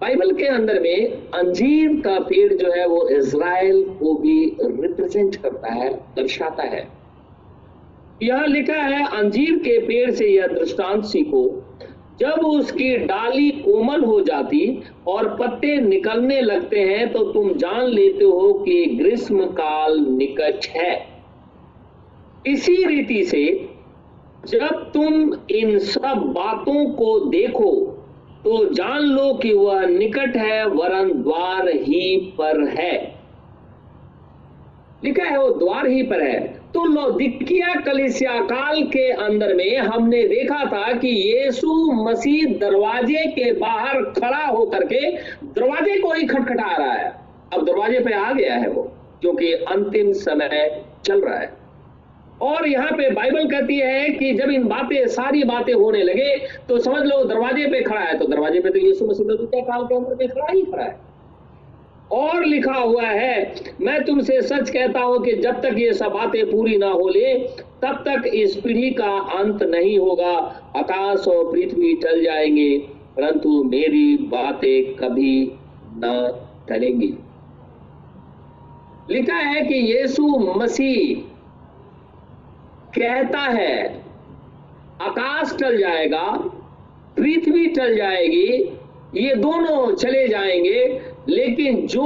[0.00, 5.72] बाइबल के अंदर में अंजीर का पेड़ जो है वो इज़राइल को भी रिप्रेजेंट करता
[5.72, 6.88] है दर्शाता है।
[8.22, 11.67] यह लिखा है अंजीर के पेड़ से यह दृष्टांत सीखो।
[12.20, 18.24] जब उसकी डाली कोमल हो जाती और पत्ते निकलने लगते हैं तो तुम जान लेते
[18.24, 21.06] हो कि ग्रीष्म काल निकट है।
[22.46, 23.68] इसी रीति से
[24.46, 27.94] जब तुम इन सब बातों को देखो
[28.44, 33.18] तो जान लो कि वह निकट है, वरन द्वार ही पर है।
[35.04, 40.22] लिखा है, वो द्वार ही पर है। तो लौदिकिया कलिसिया काल के अंदर में हमने
[40.28, 45.00] देखा था कि यीशु मसीह दरवाजे के बाहर खड़ा होकर के
[45.44, 47.12] दरवाजे को ही खटखटा रहा है।
[47.54, 48.82] अब दरवाजे पे आ गया है वो
[49.20, 51.56] क्योंकि अंतिम समय चल रहा है।
[52.42, 56.36] और यहाँ पे बाइबल कहती है कि जब इन बातें, सारी बातें होने लगे
[56.68, 59.94] तो समझ लो दरवाजे पे खड़ा है तो दरवाजे पे तो यीशु मसीह काल के
[59.94, 60.96] अंदर में खड़ा ही खड़ा है।
[62.38, 66.44] और लिखा हुआ है, मैं तुमसे सच कहता हूँ कि जब तक ये सब बातें
[66.50, 67.34] पूरी ना हो ले,
[67.82, 70.32] तब तक इस पीढ़ी का अंत नहीं होगा,
[70.76, 72.78] आकाश और पृथ्वी टल जाएँगे,
[73.16, 75.52] परंतु मेरी बातें कभी
[76.04, 76.28] न
[76.68, 77.14] टलेंगी
[79.10, 81.20] लिखा है कि यीशु मसीह
[82.94, 84.02] कहता है,
[85.02, 86.24] आकाश टल जाएगा,
[87.16, 88.48] पृथ्वी टल जाएगी,
[89.16, 90.84] ये दोनों चले जाएँगे
[91.28, 92.04] लेकिन जो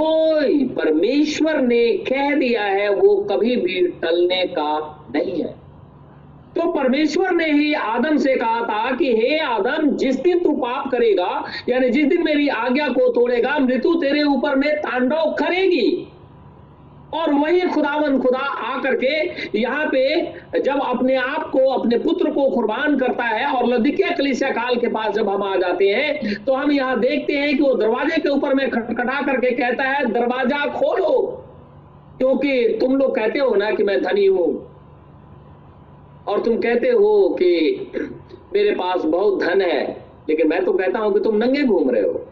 [0.75, 5.63] परमेश्वर ने कह दिया है, वो कभी भी टलने का नहीं है।
[6.57, 10.91] तो परमेश्वर ने ही आदम से कहा था कि, हे आदम, जिस दिन तू पाप
[10.91, 16.12] करेगा, यानी जिस दिन मेरी आज्ञा को तोड़ेगा, मृत्यु तेरे ऊपर में तांडव करेगी।
[17.13, 22.49] और वही खुदावन खुदा आकर के यहाँ पे जब अपने आप को, अपने पुत्र को
[22.51, 26.55] कुर्बान करता है और लदिकिया कलिसिया काल के पास जब हम आ जाते हैं तो
[26.55, 30.67] हम यहाँ देखते हैं कि वो दरवाजे के ऊपर में खटखटा करके कहता है, दरवाज़ा
[30.73, 31.21] खोलो,
[32.19, 34.49] क्योंकि तुम लोग कहते हो ना कि मैं धनी हूँ।
[36.29, 37.91] और तुम कहते हो कि
[38.55, 39.83] मेरे पास बहुत धन है,
[40.29, 42.27] लेकिन मैं तो कहता हूँ कि तुम नंगे घूम रहे हो।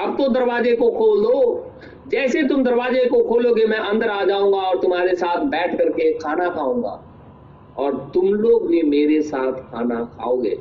[0.00, 1.66] अब तो दरवाजे को खोल दो।
[2.08, 6.48] जैसे तुम दरवाजे को खोलोगे, मैं अंदर आ जाऊँगा और तुम्हारे साथ बैठ करके खाना
[6.48, 7.02] खाऊँगा।
[7.78, 10.58] और तुम लोग भी मेरे साथ खाना खाओगे।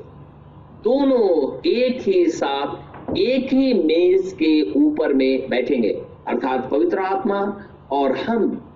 [0.84, 2.76] दोनों एक ही साथ,
[3.18, 8.72] एक ही मेज के ऊपर में बैठेंगे। अर्थात पवित्र आत्मा और हम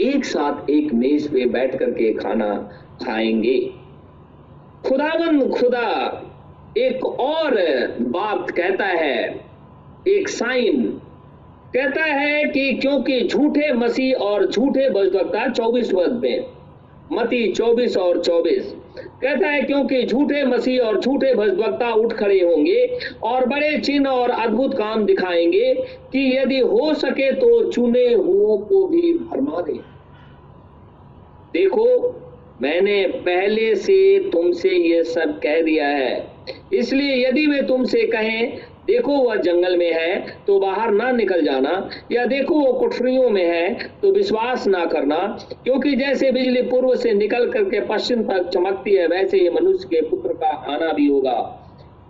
[0.00, 2.54] एक साथ एक मेज पे बैठ करके खाना
[3.04, 3.70] खाएँगे।
[4.88, 6.22] खुदावन खुदा,
[6.78, 7.50] एक और
[8.00, 9.43] बात कहता है।
[10.08, 10.82] एक साइन
[11.74, 16.44] कहता है कि क्योंकि झूठे मसीह और झूठे भजभक्ता चौबीस पद में,
[17.12, 18.74] मती चौबीस और चौबीस,
[19.22, 24.30] कहता है क्योंकि झूठे मसीह और झूठे भजभक्ता उठ खड़े होंगे और बड़े चिन्ह और
[24.30, 25.72] अद्भुत काम दिखाएँगे
[26.12, 29.78] कि यदि हो सके तो चुने हुओं को भी भरमा दे।
[31.52, 31.86] देखो,
[32.62, 36.26] मैंने पहले से तुमसे ये सब कह दिया है।
[36.72, 41.72] इसलिए यदि वे तुमसे कहें देखो वह जंगल में है तो बाहर ना निकल जाना,
[42.12, 45.16] या देखो वो कुठरियों में है तो विश्वास ना करना,
[45.64, 50.00] क्योंकि जैसे बिजली पूर्व से निकल करके पश्चिम तक चमकती है, वैसे ही मनुष्य के
[50.08, 51.38] पुत्र का आना भी होगा।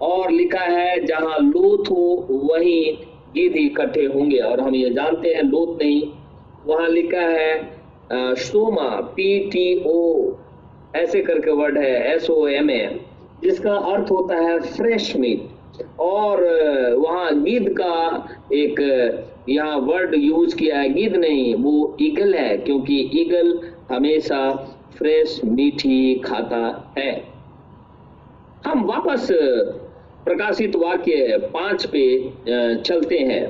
[0.03, 2.97] और लिखा है, जहाँ लोथ हो, वहीं
[3.35, 6.03] गिद्ध इकट्ठे होंगे। और हम ये जानते हैं लोथ नहीं,
[6.67, 10.33] वहाँ लिखा है सोमा, पी टी ओ,
[10.97, 13.01] ऐसे करके वर्ड है, एस ओ एम ए,
[13.43, 15.49] जिसका अर्थ होता है फ्रेश मीट।
[16.01, 16.43] और
[16.97, 18.81] वहाँ गिद्ध का एक
[19.49, 23.59] यहाँ वर्ड यूज़ किया है गिद्ध नहीं, वो ईगल है, क्योंकि ईगल
[23.91, 24.51] हमेशा
[24.99, 27.13] फ्रेश मीठी खाता है।
[28.67, 29.29] हम वापस
[30.25, 32.05] प्रकाशित वाक्य पाँच पे
[32.83, 33.47] चलते हैं।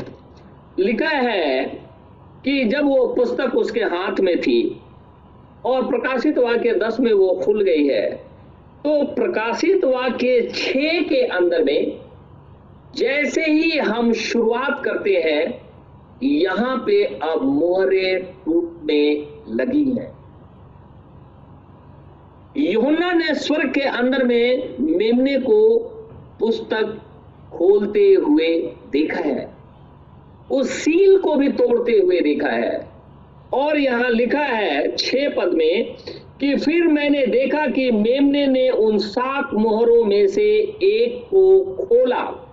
[0.78, 1.64] लिखा है
[2.44, 4.60] कि जब वो पुस्तक उसके हाथ में थी
[5.66, 8.06] और प्रकाशित वाक्य दस में वो खुल गई है
[8.84, 10.72] तो प्रकाशित वाक्य छ
[11.08, 12.03] के अंदर में
[12.96, 15.60] जैसे ही हम शुरुआत करते हैं,
[16.22, 18.14] यहाँ पे अब मोहरे
[18.44, 20.12] टूटने लगी हैं।
[22.56, 25.78] यहुन्ना ने स्वर्ग के अंदर में मेमने को
[26.40, 27.00] पुस्तक
[27.52, 28.48] खोलते हुए
[28.92, 29.48] देखा है,
[30.52, 32.94] उस सील को भी तोड़ते हुए देखा है।
[33.54, 35.94] और यहाँ लिखा है छह पद में
[36.40, 40.48] कि फिर मैंने देखा कि मेमने ने उन सात मोहरों में से
[40.82, 42.43] एक को खोला।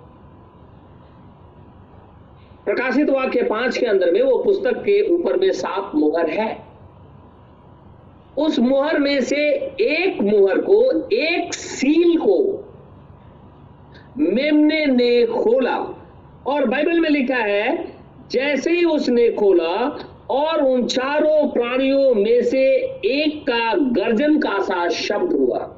[2.66, 6.66] प्रकाशित वाक्य पाँच के अंदर में वो पुस्तक के ऊपर में सात मोहर है।
[8.38, 9.49] उस मोहर में से
[9.82, 12.68] एक मोहर को, एक सील को
[14.18, 15.97] मेमने ने खोला।
[16.47, 17.93] और बाइबल में लिखा है,
[18.32, 19.99] जैसे ही उसने खोला,
[20.30, 22.64] और उन चारों प्राणियों में से
[23.05, 25.76] एक का गर्जन का सा शब्द हुआ।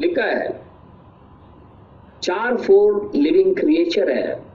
[0.00, 0.60] लिखा है,
[2.22, 4.45] चार फोर लिविंग क्रिएचर है।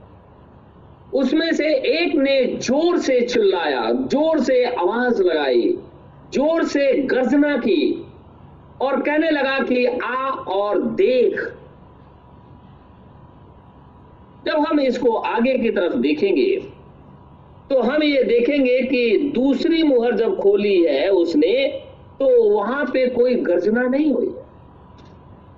[1.12, 5.68] उसमें से एक ने ज़ोर से चिल्लाया, ज़ोर से आवाज़ लगाई,
[6.34, 8.06] ज़ोर से गर्जना की
[8.80, 11.40] और कहने लगा कि आ और देख।
[14.46, 16.54] जब हम इसको आगे की तरफ़ देखेंगे
[17.70, 21.54] तो हम ये देखेंगे कि दूसरी मुहर जब खोली है उसने
[22.18, 24.31] तो वहाँ पे कोई गर्जना नहीं हुई।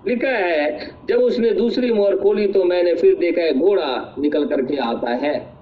[0.09, 4.77] लिखा है, जब उसने दूसरी मोहर खोली तो मैंने फिर देखा है घोड़ा निकल करके
[4.77, 5.55] आता है।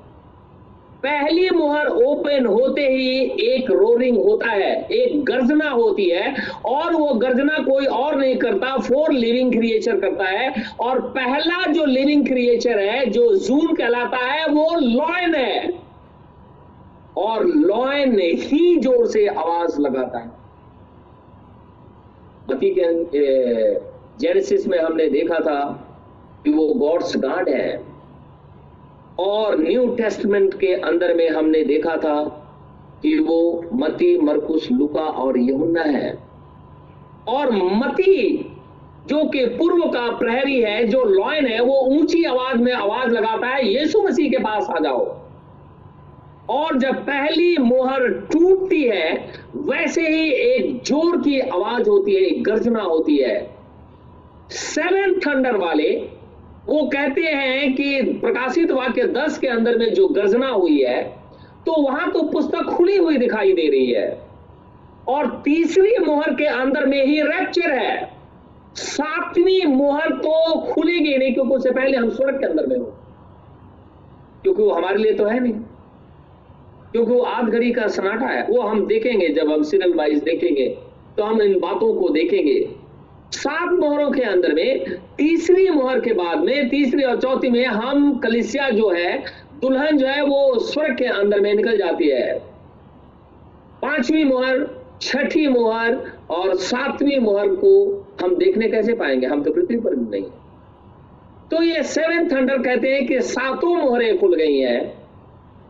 [1.05, 6.35] पहली मुहर ओपन होते ही एक रोरिंग होता है, एक गर्जना होती है,
[6.67, 11.85] और वो गर्जना कोई और नहीं करता फोर लिविंग क्रिएचर करता है, और पहला जो
[11.85, 15.73] लिविंग क्रिएचर है, जो जून कहलाता है, वो लॉयन है।
[17.17, 20.31] और लॉयन ही ज़ोर से आवाज़ लगाता है।
[24.21, 25.89] जेनेसिस में हमने देखा था
[26.45, 27.85] कि वो गॉड्स गार्ड है।
[29.19, 32.39] और न्यू टेस्टमेंट के अंदर में हमने देखा था
[33.03, 36.19] कि वो मती, मरकुस, लुका और यमुना है।
[37.29, 38.47] और मती,
[39.07, 43.47] जो कि पूर्व का प्रहरी है, जो लॉयन है, वो ऊँची आवाज़ में आवाज़ लगाता
[43.47, 45.17] है, यीशु मसीह के पास आ जाओ।
[46.51, 52.45] और जब पहली मोहर टूटती है, वैसे ही एक ज़ोर की आवाज़ होती है, एक
[52.45, 53.62] गर्जना होती है।
[54.53, 55.91] सेवन थंडर वाले,
[56.67, 61.03] वो कहते हैं कि प्रकाशित वाक्य दस के अंदर में जो गर्जना हुई है
[61.67, 64.27] तो वहाँ तो पुस्तक खुली हुई दिखाई दे रही है।
[65.09, 68.11] और तीसरी मोहर के अंदर में ही रैप्चर है।
[68.75, 72.85] सातवीं मोहर तो खुलेगी नहीं, क्योंकि उससे पहले हम स्वर्ग के अंदर में हो।
[74.43, 75.53] क्योंकि वो हमारे लिए तो है नहीं।
[76.93, 80.69] क्योंकि वो आध घड़ी का सन्नाटा है। वो हम देखेंगे, जब हम सीरियल वाइज देखेंगे
[81.17, 82.82] तो हम इन बातों को देखेंगे।
[83.33, 84.85] सात मोहरों के अंदर में,
[85.17, 89.19] तीसरी मोहर के बाद में, तीसरी और चौथी में हम कलिसिया जो है,
[89.61, 92.39] दुल्हन जो है, वो स्वर्ग के अंदर में निकल जाती है।
[93.83, 99.27] पांचवी मोहर, छठी मोहर और सातवीं मोहर को हम देखने कैसे पाएँगे?
[99.27, 100.25] हम तो पृथ्वी पर नहीं।
[101.51, 104.95] तो ये सेवन थंडर कहते हैं कि सातों मोहरें खुल गई हैं।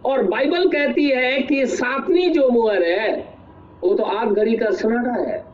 [0.05, 3.35] और बाइबल कहती है कि सातवीं जो मोहर है,
[3.83, 5.52] वो तो आग घड़ी का सनाटा है।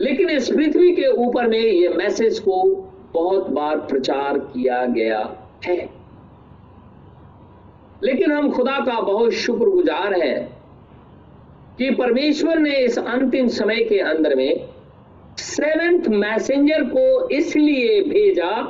[0.00, 2.62] लेकिन इस पृथ्वी के ऊपर में ये मैसेज को
[3.14, 5.90] बहुत बार प्रचार किया गया है।
[8.04, 10.52] लेकिन हम खुदा का बहुत शुक्रगुजार है
[11.78, 14.68] कि परमेश्वर ने इस अंतिम समय के अंदर में
[15.38, 18.62] सेवेंथ मैसेंजर को इसलिए भेजा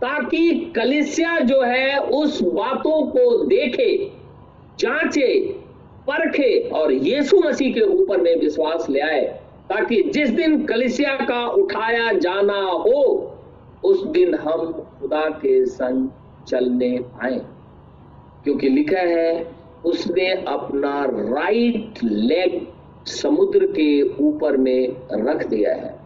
[0.00, 4.12] ताकि कलिसिया जो है उस बातों को देखे,
[4.78, 5.38] जांचे,
[6.06, 11.46] परखे और यीशु मसीह के ऊपर में विश्वास ले आए। ताकि जिस दिन कलिसिया का
[11.46, 13.34] उठाया जाना हो,
[13.84, 16.08] उस दिन हम खुदा के संग
[16.48, 17.40] चलने पाए
[18.44, 19.54] क्योंकि लिखा है,
[19.84, 22.66] उसने अपना राइट लेग
[23.06, 26.00] समुद्र के ऊपर में रख दिया है।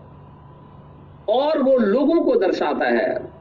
[1.29, 3.33] और वो लोगों को दर्शाता है,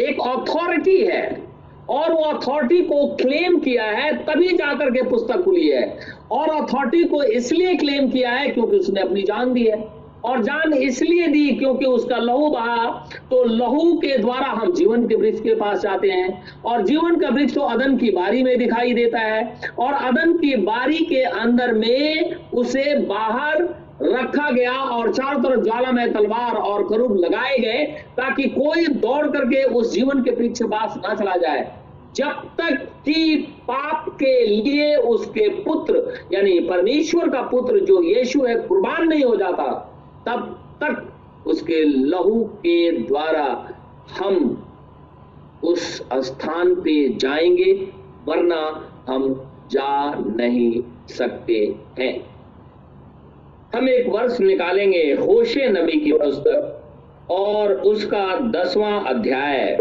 [0.00, 1.49] एक अथॉरिटी है।
[1.90, 5.98] और वो अथॉरिटी को क्लेम किया है, तभी जाकर के पुस्तक खुली है।
[6.32, 9.84] और अथॉरिटी को इसलिए क्लेम किया है क्योंकि उसने अपनी जान दी है।
[10.24, 12.86] और जान इसलिए दी क्योंकि उसका लहू बहा
[13.30, 17.28] तो लहू के द्वारा हम जीवन के वृक्ष के पास जाते हैं। और जीवन का
[17.28, 19.42] वृक्ष तो अदन की बारी में दिखाई देता है।
[19.78, 23.62] और अदन की बारी के अंदर में उसे बाहर
[24.02, 27.84] रखा गया और चारों तरफ़ ज्वाला में तलवार और करूब लगाए गए
[28.16, 31.76] ताकि कोई दौड़ करके उस जीवन के पीछे पास ना चला जाए।
[32.14, 38.54] जब तक कि पाप के लिए उसके पुत्र, यानी परमेश्वर का पुत्र जो यीशु है,
[38.54, 39.66] कुर्बान नहीं हो जाता,
[40.26, 41.12] तब तक
[41.46, 43.68] उसके लहू के द्वारा
[44.18, 44.64] हम
[45.64, 47.72] उस स्थान पे जाएँगे,
[48.26, 52.39] वरना हम जा नहीं सकते हैं।
[53.74, 56.84] हम एक वर्ष निकालेंगे होशे नबी की पुस्तक
[57.30, 59.78] और उसका दसवां अध्याय।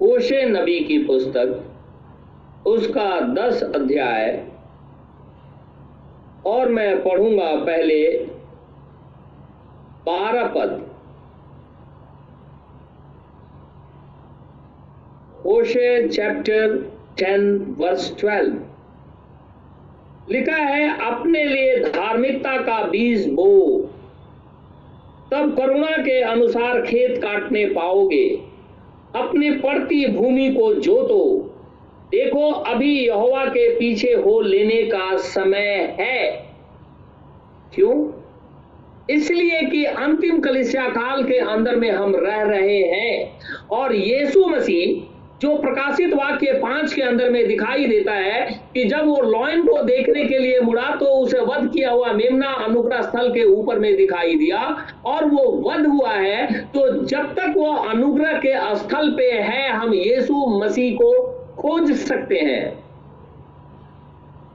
[0.00, 1.64] होशे नबी की पुस्तक,
[2.66, 4.44] उसका दस अध्याय।
[6.46, 8.26] और मैं पढ़ूँगा पहले
[10.06, 10.88] बारह पद।
[15.44, 16.76] होशे चैप्टर
[17.18, 18.71] टेन वर्स ट्वेल्व।
[20.30, 23.78] लिखा है, अपने लिए धार्मिकता का बीज बो।
[25.32, 28.28] तब करुणा के अनुसार खेत काटने पाओगे।
[29.16, 31.48] अपने पड़ती भूमि को जोतो।
[32.10, 36.46] देखो, अभी यहोवा के पीछे हो लेने का समय है।
[37.74, 38.12] क्यों?
[39.10, 43.38] इसलिए कि अंतिम कलिसिया काल के अंदर में हम रह रहे हैं
[43.70, 45.11] और यीशु मसीह
[45.42, 48.42] जो प्रकाशित वाक्य पाँच के अंदर में दिखाई देता है
[48.74, 52.50] कि जब वो लॉयन को देखने के लिए मुड़ा तो उसे वध किया हुआ मेमना
[52.64, 54.60] अनुग्रह स्थल के ऊपर में दिखाई दिया।
[55.06, 59.94] और वो वध हुआ है तो जब तक वो अनुग्रह के स्थल पे है, हम
[59.94, 61.10] यीशु मसीह को
[61.58, 62.64] खोज सकते हैं।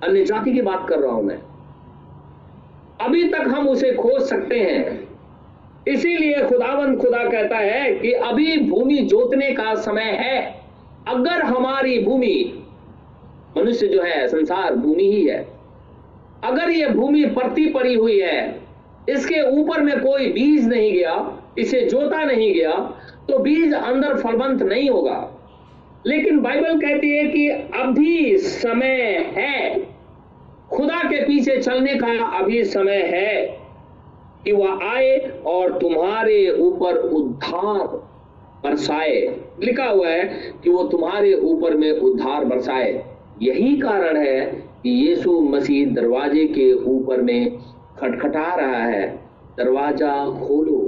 [0.04, 1.40] अन्य जाति की बात कर रहा हूँ मैं।
[3.02, 5.08] अभी तक हम उसे खोज सकते हैं।
[5.88, 10.57] इसीलिए खुदावंद खुदा कहता है कि अभी भूमि जोतने का समय है।
[11.08, 12.64] अगर हमारी भूमि
[13.58, 15.48] मनुष्य जो है, संसार भूमि ही है,
[16.44, 18.60] अगर ये भूमि परती पड़ी हुई है,
[19.10, 21.16] इसके ऊपर में कोई बीज नहीं गया,
[21.58, 22.72] इसे जोता नहीं गया
[23.30, 25.34] तो बीज अंदर फलवंत नहीं होगा।
[26.08, 27.48] लेकिन बाइबल कहती है कि
[27.80, 29.80] अभी समय है,
[30.72, 32.08] खुदा के पीछे चलने का
[32.40, 33.36] अभी समय है
[34.44, 37.86] कि वह आए और तुम्हारे ऊपर उद्धार
[38.64, 39.20] बरसाए।
[39.64, 43.04] लिखा हुआ है कि वो तुम्हारे ऊपर में उद्धार बरसाए।
[43.42, 44.46] यही कारण है
[44.84, 47.58] कि यीशु मसीह दरवाजे के ऊपर में
[48.00, 49.08] खटखटा रहा है।
[49.58, 50.80] दरवाज़ा खोलो,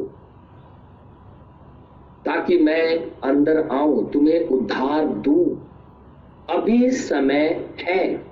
[2.26, 5.46] ताकि मैं अंदर आऊँ, तुम्हें उद्धार दूँ।
[6.50, 8.30] अभी समय है।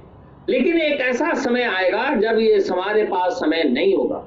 [0.49, 4.23] लेकिन एक ऐसा समय आएगा जब ये हमारे पास समय नहीं होगा।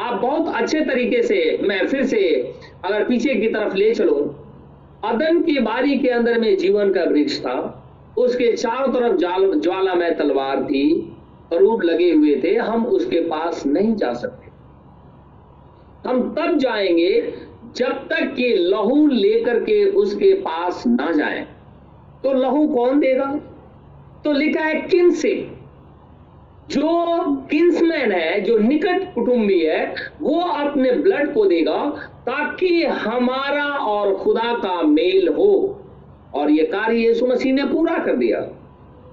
[0.00, 2.52] आप बहुत अच्छे तरीके से, मैं फिर से
[2.84, 4.43] अगर पीछे की तरफ़ ले चलूँ
[5.04, 7.80] अदन की बारी के अंदर में जीवन का वृक्ष था।
[8.18, 9.16] उसके चारों तरफ़
[9.60, 11.16] ज्वाला में तलवार थी
[11.50, 14.44] करूब लगे हुए थे। हम उसके पास नहीं जा सकते।
[16.08, 17.34] हम तब जाएँगे
[17.76, 21.46] जब तक कि लहू लेकर के उसके पास ना जाए।
[22.22, 23.40] तो लहू कौन देगा?
[24.24, 25.50] तो लिखा है किन से
[26.70, 26.86] जो
[27.50, 34.52] किन्समैन है, जो निकट कुटुंबी है, वो अपने ब्लड को देगा। ताकि हमारा और खुदा
[34.54, 35.80] का मेल हो।
[36.34, 38.38] और यह कार्य यीशु मसीह ने पूरा कर दिया।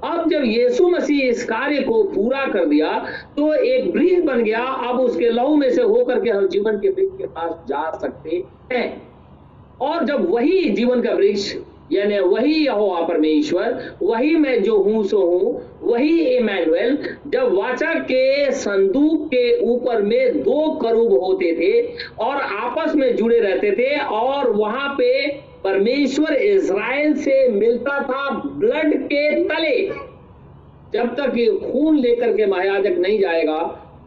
[0.03, 2.91] अब जब यीशु मसीह इस कार्य को पूरा कर दिया
[3.37, 6.89] तो एक ब्रिज बन गया। अब उसके लहू में से होकर के हम जीवन के
[6.89, 8.43] वृक्ष के पास जा सकते
[8.73, 8.87] हैं।
[9.81, 11.53] और जब वही जीवन का वृक्ष
[11.91, 18.51] यानी वही यहोवा परमेश्वर, वही मैं जो हूँ, सो हूँ। वही इमैनुअल जब वाचा के
[18.51, 21.81] संदूक के ऊपर में दो करूब होते थे
[22.19, 25.27] और आपस में जुड़े रहते थे और वहाँ पे
[25.63, 29.77] परमेश्वर इज़राइल से मिलता था ब्लड के तले।
[30.93, 33.59] जब तक ये खून लेकर के महायाजक नहीं जाएगा,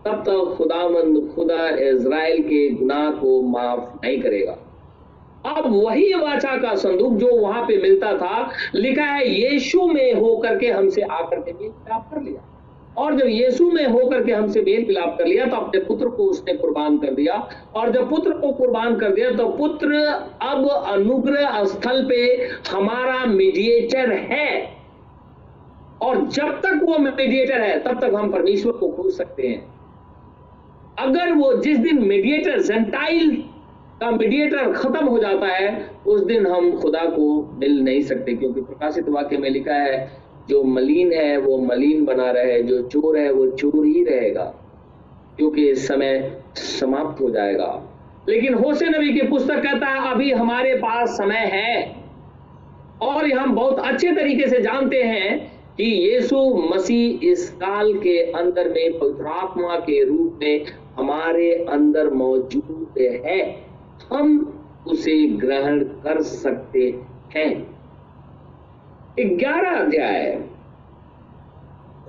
[0.06, 4.63] तब तक खुदामंद खुदा इज़राइल के गुनाह को माफ़ नहीं करेगा।
[5.46, 10.58] अब वही वाचा का संदूक जो वहाँ पे मिलता था, लिखा है, यीशु में होकर
[10.58, 12.50] के हमसे आकर के मेल मिलाप कर लिया।
[12.96, 16.24] और जब यीशु में होकर के हमसे मेल मिलाप कर लिया तो अपने पुत्र को
[16.24, 17.34] उसने कुर्बान कर दिया।
[17.76, 20.02] और जब पुत्र को कुर्बान कर दिया तो पुत्र
[20.42, 22.22] अब अनुग्रह स्थल पे
[22.70, 24.48] हमारा मीडिएटर है।
[26.02, 29.62] और जब तक वो मीडिएटर है, तब तक हम परमेश्वर को खोज सकते हैं।
[30.98, 33.42] अगर वो जिस दिन मीडिएटर जेंटाइल
[34.04, 38.60] का मीडिएटर खत्म हो जाता है, उस दिन हम खुदा को मिल नहीं सकते, क्योंकि
[38.60, 40.10] प्रकाशित वाक्य में लिखा है,
[40.48, 44.54] जो मलिन है, वो मलिन बना रहे, जो चोर है, वो चोर ही रहेगा,
[45.36, 47.82] क्योंकि इस समय समाप्त हो जाएगा।
[48.28, 51.96] लेकिन होसे नबी की पुस्तक कहता है, अभी हमारे पास समय है।
[53.02, 58.68] और हम बहुत अच्छे तरीके से जानते हैं कि यीशु मसीह इस काल के अंदर
[58.68, 60.64] में पवित्रात्मा के रूप में
[60.96, 63.73] हमारे अंदर मौजूद है।
[64.12, 64.28] हम
[64.86, 66.80] उसे ग्रहण कर सकते
[67.36, 67.52] हैं।
[69.20, 70.24] ग्यारह अध्याय।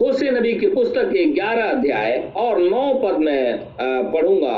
[0.02, 3.68] होसे नबी की पुस्तक के ग्यारह अध्याय और नौ पद में
[4.12, 4.58] पढ़ूँगा।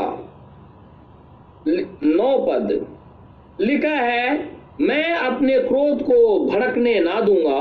[2.04, 2.88] नौ पद।
[3.60, 7.60] लिखा है, मैं अपने क्रोध को भड़कने ना दूँगा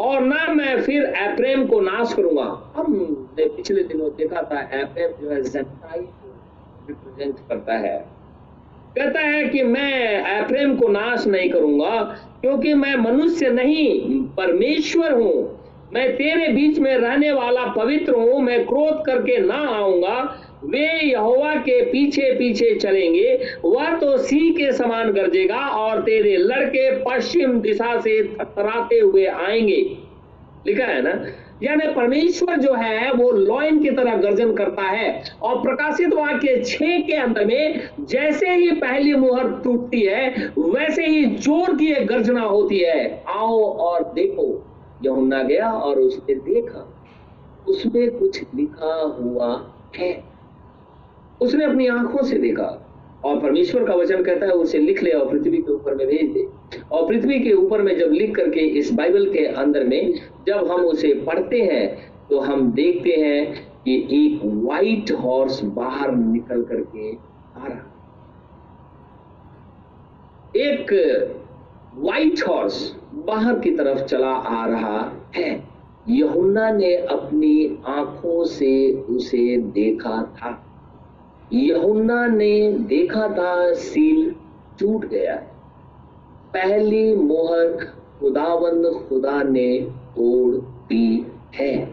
[0.00, 5.30] और ना मैं फिर एप्रेम को नाश करूँगा। हमने पिछले दिनों देखा था, एप्रेम जो
[5.30, 8.19] है रिप्रेजेंट करता है।
[8.98, 12.00] कहता है कि मैं एप्रेम को नाश नहीं करूँगा,
[12.40, 15.60] क्योंकि मैं मनुष्य नहीं, परमेश्वर हूँ।
[15.94, 21.54] मैं तेरे बीच में रहने वाला पवित्र हूँ, मैं क्रोध करके ना आऊँगा। वे यहोवा
[21.54, 28.00] के पीछे पीछे चलेंगे, वह तो सी के समान गरजेगा और तेरे लड़के पश्चिम दिशा
[28.00, 29.96] से थराते हुए आएँगे।
[30.66, 31.12] लिखा है ना?
[31.62, 37.00] यानी परमेश्वर जो है, वो लॉइन की तरह गर्जन करता है और प्रकाशित वाक्य छह
[37.00, 42.42] के अंदर में, जैसे ही पहली मुहर टूटती है, वैसे ही ज़ोर की एक गर्जना
[42.42, 44.46] होती है। आओ और देखो
[45.04, 46.86] यमुना गया और उसने देखा,
[47.68, 49.50] उसमें कुछ लिखा हुआ
[49.96, 50.12] है।
[51.40, 52.64] उसने अपनी आँखों से देखा
[53.24, 56.32] और परमेश्वर का वचन कहता है, उसे लिख ले और पृथ्वी के ऊपर में भेज
[56.32, 56.46] दे।
[56.92, 60.14] और पृथ्वी के ऊपर में जब लिख करके इस बाइबल के अंदर में
[60.46, 66.62] जब हम उसे पढ़ते हैं तो हम देखते हैं कि एक वाइट हॉर्स बाहर निकल
[66.62, 67.12] करके
[67.60, 67.86] आ रहा
[70.56, 70.92] एक
[71.94, 75.62] व्हाइट हॉर्स बाहर की तरफ़ चला आ रहा है।
[76.08, 80.66] यहुन्ना ने अपनी आँखों से उसे देखा था।
[81.52, 84.34] यहुन्ना ने देखा था, सील
[84.80, 85.49] टूट गया।
[86.56, 87.66] पहली मोहर
[88.20, 91.86] खुदावंद खुदा ने तोड़ दी है।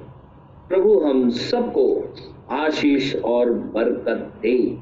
[0.69, 2.13] प्रभु, हम सबको
[2.49, 4.77] आशीष और बरकत दे।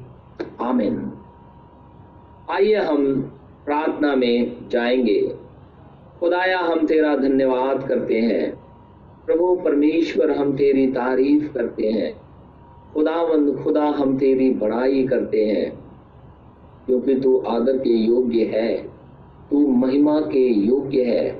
[0.60, 1.12] आमिन।
[2.50, 3.20] आइए हम
[3.66, 5.36] प्रार्थना में जाएँगे।
[6.20, 8.60] खुदाया, हम तेरा धन्यवाद करते हैं।
[9.26, 12.20] प्रभु, परमेश्वर, हम तेरी तारीफ़ करते हैं।
[12.94, 15.78] खुदावंद खुदा, हम तेरी बड़ाई करते हैं।
[16.86, 18.95] क्योंकि तू आदर के योग्य है।
[19.50, 21.30] तू महिमा के योग्य है,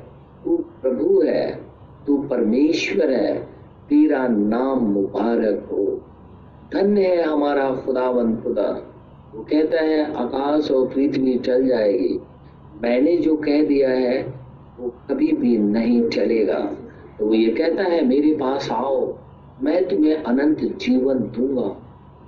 [0.44, 1.61] तू प्रभु है,
[2.07, 3.38] तू परमेश्वर है,
[3.88, 6.02] तेरा नाम मुबारक हो।
[6.72, 8.92] धन्य है हमारा खुदावंद खुदा।
[9.34, 12.20] वो कहता है, आकाश और पृथ्वी चल जाएगी।
[12.82, 14.34] मैंने जो कह दिया है,
[14.80, 16.76] वो कभी भी नहीं चलेगा।
[17.18, 19.14] तो वो ये कहता है, मेरे पास आओ,
[19.62, 21.82] मैं तुम्हें अनंत जीवन दूँगा।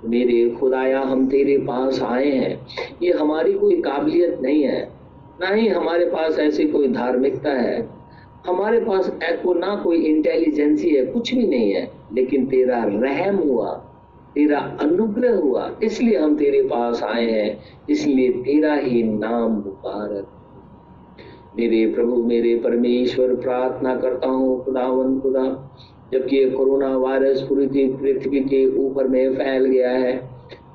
[0.05, 2.67] मेरे खुदाया, हम तेरे पास आए हैं।
[3.03, 4.98] ये हमारी कोई काबिलियत नहीं है।
[5.41, 7.89] ना ही हमारे पास ऐसी कोई धार्मिकता है।
[8.47, 13.73] हमारे पास को ना कोई इंटेलिजेंसी है कुछ भी नहीं है। लेकिन तेरा रहम हुआ,
[14.35, 17.59] तेरा अनुग्रह हुआ, इसलिए हम तेरे पास आए हैं।
[17.89, 20.27] इसलिए तेरा ही नाम मुबारक।
[21.59, 25.71] मेरे प्रभु, मेरे परमेश्वर, प्रार्थना करता हूँ खुदावन खुदा,
[26.13, 30.28] जबकि ये कोरोना वायरस पूरी पृथ्वी के ऊपर में फैल गया है।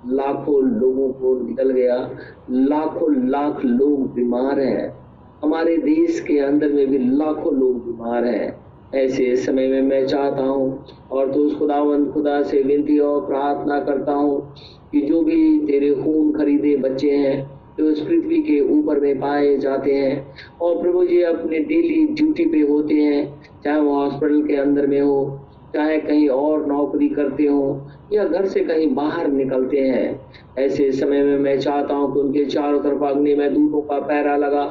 [0.09, 2.11] लाखों लोगों को निकल गया।
[2.50, 5.05] लाखों लाख लोग बीमार हैं।
[5.42, 10.42] हमारे देश के अंदर में भी लाखों लोग बीमार हैं। ऐसे समय में मैं चाहता
[10.42, 14.55] हूँ और तो खुदावंद, खुदा से विनती और प्रार्थना करता हूँ
[14.92, 19.57] कि जो भी तेरे खून खरीदे बच्चे हैं, जो इस पृथ्वी के ऊपर में पाए
[19.59, 24.57] जाते हैं और प्रभु जी अपने डेली ड्यूटी पे होते हैं, चाहे वो हॉस्पिटल के
[24.57, 25.40] अंदर में हो
[25.75, 31.22] चाहे कहीं और नौकरी करते हो या घर से कहीं बाहर निकलते हैं। ऐसे समय
[31.22, 34.64] में मैं चाहता हूँ कि उनके चारों तरफ़ अग्नि में दूतों का पैरा लगा,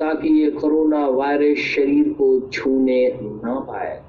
[0.00, 4.02] ताकि ये कोरोना वायरस शरीर को छूने ना पाए।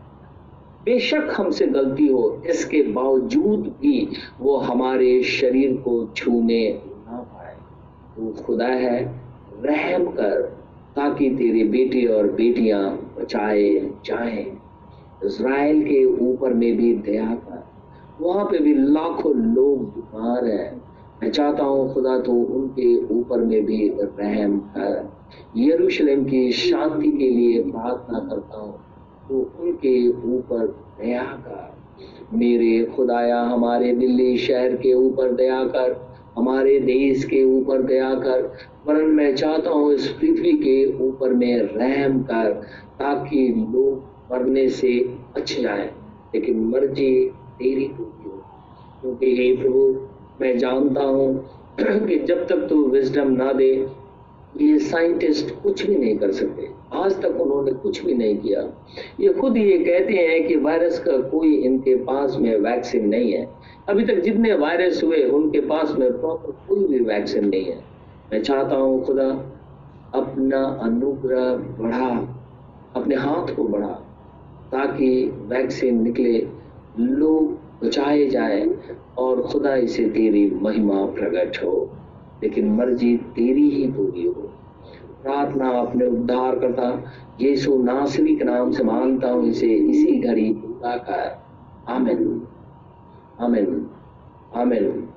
[0.84, 7.56] बेशक हमसे गलती हो, इसके बावजूद भी वो हमारे शरीर को छूने ना पाए।
[8.18, 9.24] वो खुदा है,
[9.64, 10.41] रहम कर,
[10.96, 13.74] ताकि तेरे बेटे और बेटियाँ बचाए
[14.06, 14.55] जाएँ।
[15.26, 17.63] इसराइल के ऊपर में भी दया कर।
[18.21, 20.82] वहाँ पे भी लाखों लोग बीमार हैं।
[21.23, 25.11] मैं चाहता हूँ खुदा तो उनके ऊपर में भी रहम कर।
[25.57, 28.80] यरूशलेम की शांति के लिए प्रार्थना करता हूँ।
[29.30, 30.67] तो उनके ऊपर
[31.01, 31.76] दया कर।
[32.34, 38.51] मेरे खुदाया, हमारे दिल्ली शहर के ऊपर दया कर। हमारे देश के ऊपर दया कर।
[38.88, 42.51] वरन मैं चाहता हूँ इस पृथ्वी के ऊपर में रहम कर,
[42.99, 46.05] ताकि लोग मरने से अच्छा है
[46.36, 48.45] लेकिन मर्ज़ी तेरी पूरी हो।
[49.01, 50.07] क्योंकि हे प्रभु,
[50.41, 51.49] मैं जानता हूँ
[51.80, 53.88] कि जब तक तू विजडम ना दे,
[54.61, 58.61] ये साइंटिस्ट कुछ भी नहीं कर सकते। आज तक उन्होंने कुछ भी नहीं किया।
[59.19, 63.49] ये खुद ये कहते हैं कि वायरस का कोई इनके पास में वैक्सीन नहीं है।
[63.89, 67.84] अभी तक जितने वायरस हुए, उनके पास में प्रॉपर कोई भी वैक्सीन नहीं है।
[68.34, 69.30] मैं चाहता हूँ खुदा,
[70.13, 72.38] अपना अनुग्रह बढ़ा,
[72.95, 74.05] अपने हाथ को बढ़ा।
[74.76, 76.47] ताकि वैक्सीन निकले,
[76.99, 78.69] लोग बचाए जाए
[79.17, 81.89] और खुदा इसे तेरी महिमा प्रकट हो।
[82.43, 84.51] लेकिन मर्ज़ी तेरी ही पूरी हो।
[85.23, 87.03] प्रार्थना अपने उद्धार करता,
[87.41, 91.43] यीशु नासरी के नाम से माँगता हूँ, इसे इसी घड़ी पूरा कर।
[91.91, 92.47] आमिन।
[93.39, 93.88] आमिन।
[94.55, 95.09] आमिन।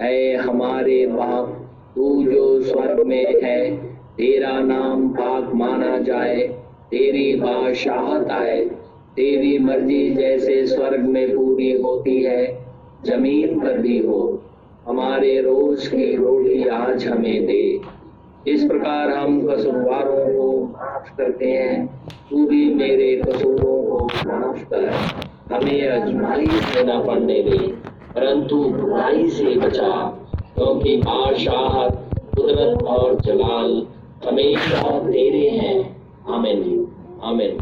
[0.00, 6.36] ऐ हमारे बाप तू जो स्वर्ग में है, तेरा नाम पाक माना जाए,
[6.90, 8.81] तेरी बादशाहत आए।
[9.16, 12.66] तेरी मर्ज़ी जैसे स्वर्ग में पूरी होती है,
[13.06, 14.42] ज़मीन पर भी हो।
[14.86, 17.80] हमारे रोज की रोटी आज हमें दे।
[18.48, 21.86] इस प्रकार हम कसूरवारों को माफ़ करते हैं।
[22.30, 24.86] तू भी मेरे कसूरों को माफ़ कर।
[25.54, 27.58] हमें अजमाई से न पड़ने दे,
[28.14, 30.18] परंतु बुराई से बचा।
[30.56, 33.86] क्योंकि बादशाहत कुदरत और जलाल
[34.26, 36.88] हमेशा तेरे हैं। आमिन।
[37.22, 37.50] आमिन।